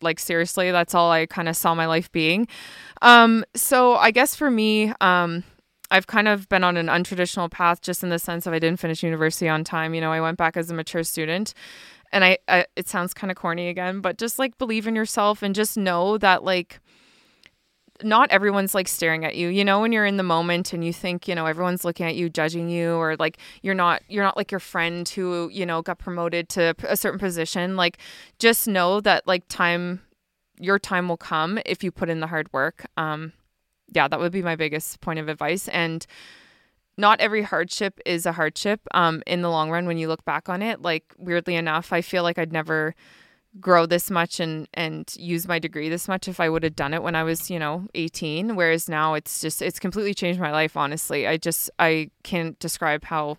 [0.00, 2.46] Like seriously, that's all I kind of saw my life being.
[3.02, 5.44] Um, so I guess for me, um,
[5.90, 8.80] I've kind of been on an untraditional path, just in the sense of I didn't
[8.80, 9.94] finish university on time.
[9.94, 11.52] You know, I went back as a mature student,
[12.12, 15.42] and I, I it sounds kind of corny again, but just like believe in yourself
[15.42, 16.80] and just know that like
[18.02, 19.48] not everyone's like staring at you.
[19.48, 22.14] You know when you're in the moment and you think you know everyone's looking at
[22.14, 25.82] you judging you or like you're not you're not like your friend who you know
[25.82, 27.98] got promoted to a certain position like
[28.38, 30.00] just know that like time
[30.58, 32.86] your time will come if you put in the hard work.
[32.96, 33.32] Um
[33.92, 35.68] yeah that would be my biggest point of advice.
[35.68, 36.06] And
[36.96, 40.48] not every hardship is a hardship um in the long run when you look back
[40.48, 40.82] on it.
[40.82, 42.94] Like weirdly enough i feel like i'd never
[43.58, 46.94] grow this much and and use my degree this much if I would have done
[46.94, 50.52] it when I was, you know, 18, whereas now it's just it's completely changed my
[50.52, 51.26] life honestly.
[51.26, 53.38] I just I can't describe how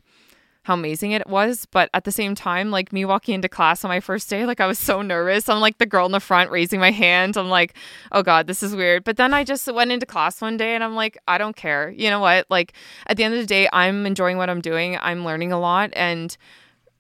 [0.63, 3.89] how amazing it was, but at the same time like me walking into class on
[3.89, 5.49] my first day, like I was so nervous.
[5.49, 7.37] I'm like the girl in the front raising my hand.
[7.37, 7.75] I'm like,
[8.11, 10.83] "Oh god, this is weird." But then I just went into class one day and
[10.83, 12.45] I'm like, "I don't care." You know what?
[12.49, 12.73] Like
[13.07, 14.97] at the end of the day, I'm enjoying what I'm doing.
[15.01, 16.35] I'm learning a lot and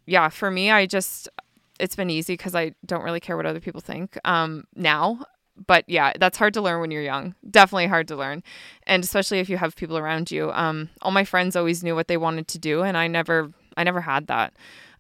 [0.07, 1.29] yeah, for me, I just
[1.81, 5.25] it's been easy because I don't really care what other people think um, now.
[5.67, 7.35] But yeah, that's hard to learn when you're young.
[7.49, 8.41] Definitely hard to learn,
[8.87, 10.51] and especially if you have people around you.
[10.53, 13.83] Um, all my friends always knew what they wanted to do, and I never, I
[13.83, 14.53] never had that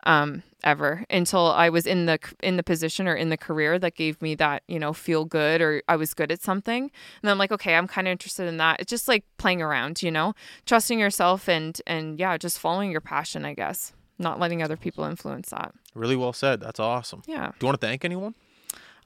[0.03, 3.95] um, ever until I was in the in the position or in the career that
[3.95, 6.83] gave me that you know feel good or I was good at something.
[6.83, 6.91] And
[7.23, 8.79] then I'm like, okay, I'm kind of interested in that.
[8.79, 10.33] It's just like playing around, you know,
[10.65, 15.03] trusting yourself and and yeah, just following your passion, I guess, not letting other people
[15.03, 15.73] influence that.
[15.95, 17.47] really well said that's awesome Yeah.
[17.57, 18.35] do you want to thank anyone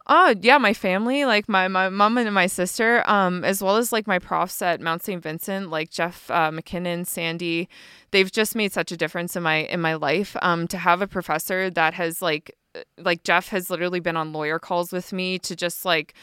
[0.07, 3.91] Oh yeah, my family, like my my mom and my sister, um, as well as
[3.91, 5.19] like my profs at Mount St.
[5.23, 7.67] Vincent, like Jeff uh, McKinnon, Sandy,
[8.11, 10.37] they've just made such a difference in my in my life.
[10.43, 12.55] Um, to have a professor that has like
[12.99, 16.13] like Jeff has literally been on lawyer calls with me to just like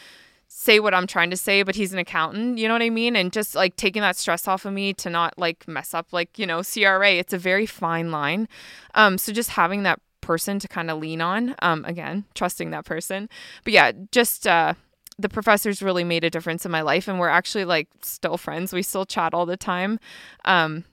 [0.55, 3.17] say what I'm trying to say, but he's an accountant, you know what I mean?
[3.17, 6.39] And just like taking that stress off of me to not like mess up like,
[6.39, 8.47] you know, CRA, it's a very fine line.
[8.95, 12.85] Um, so just having that person to kind of lean on, um, again, trusting that
[12.85, 13.31] person.
[13.65, 14.75] But yeah, just uh
[15.19, 18.73] the professors really made a difference in my life and we're actually like still friends.
[18.73, 19.99] We still chat all the time.
[20.45, 20.85] Um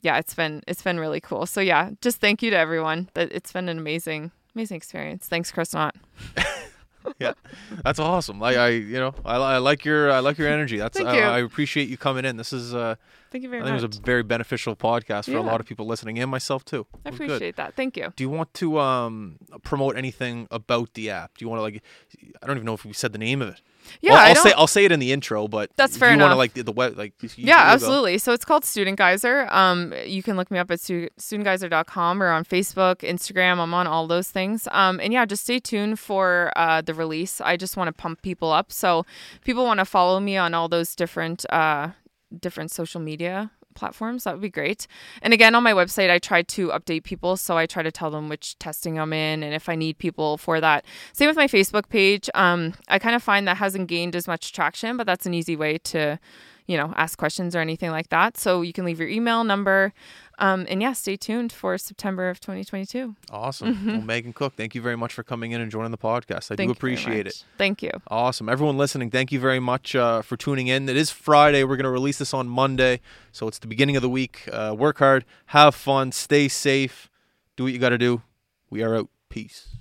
[0.00, 1.44] yeah, it's been it's been really cool.
[1.44, 3.08] So yeah, just thank you to everyone.
[3.14, 5.26] That it's been an amazing amazing experience.
[5.26, 5.96] Thanks, Chris Knott.
[7.18, 7.32] yeah
[7.84, 10.96] that's awesome like i you know i, I like your i like your energy that's
[10.96, 11.22] Thank I, you.
[11.22, 12.94] I appreciate you coming in this is uh
[13.30, 13.82] Thank you very i think much.
[13.84, 16.86] it was a very beneficial podcast for a lot of people listening and myself too
[17.04, 17.24] I was good.
[17.26, 17.74] appreciate that.
[17.76, 18.12] Thank you.
[18.16, 21.82] do you want to um promote anything about the app do you want to like
[22.42, 23.60] i don't even know if we said the name of it
[24.00, 26.18] Yeah, I'll, I I'll say I'll say it in the intro, but That's fair you
[26.18, 27.72] want to like the, the web, like yeah, go.
[27.74, 28.18] absolutely.
[28.18, 29.52] So it's called Studentgizor.
[29.52, 33.58] Um, you can look me up at stu- studentgizor.com or on Facebook, Instagram.
[33.58, 34.68] I'm on all those things.
[34.72, 37.40] Um, and yeah, just stay tuned for uh, the release.
[37.40, 38.72] I just want to pump people up.
[38.72, 39.04] So
[39.44, 41.90] people want to follow me on all those different uh,
[42.38, 44.86] different social media platforms that would be great
[45.22, 48.10] and again on my website i try to update people so i try to tell
[48.10, 51.46] them which testing i'm in and if i need people for that same with my
[51.46, 55.26] facebook page um, i kind of find that hasn't gained as much traction but that's
[55.26, 56.18] an easy way to
[56.68, 58.36] you know, ask questions or anything like that.
[58.36, 59.94] So you can leave your email number.
[60.38, 63.16] Um, and yeah, stay tuned for September of 2022.
[63.30, 63.86] Awesome.
[63.86, 66.50] Well, Megan Cook, thank you very much for coming in and joining the podcast.
[66.52, 67.44] I Thank do appreciate it.
[67.58, 67.90] Thank you.
[68.08, 68.48] Awesome.
[68.48, 70.88] Everyone listening, thank you very much uh, for tuning in.
[70.88, 71.64] It is Friday.
[71.64, 73.00] We're going to release this on Monday.
[73.32, 74.48] So it's the beginning of the week.
[74.52, 77.10] Uh, work hard, have fun, stay safe,
[77.56, 78.22] do what you got to do.
[78.70, 79.08] We are out.
[79.28, 79.77] Peace.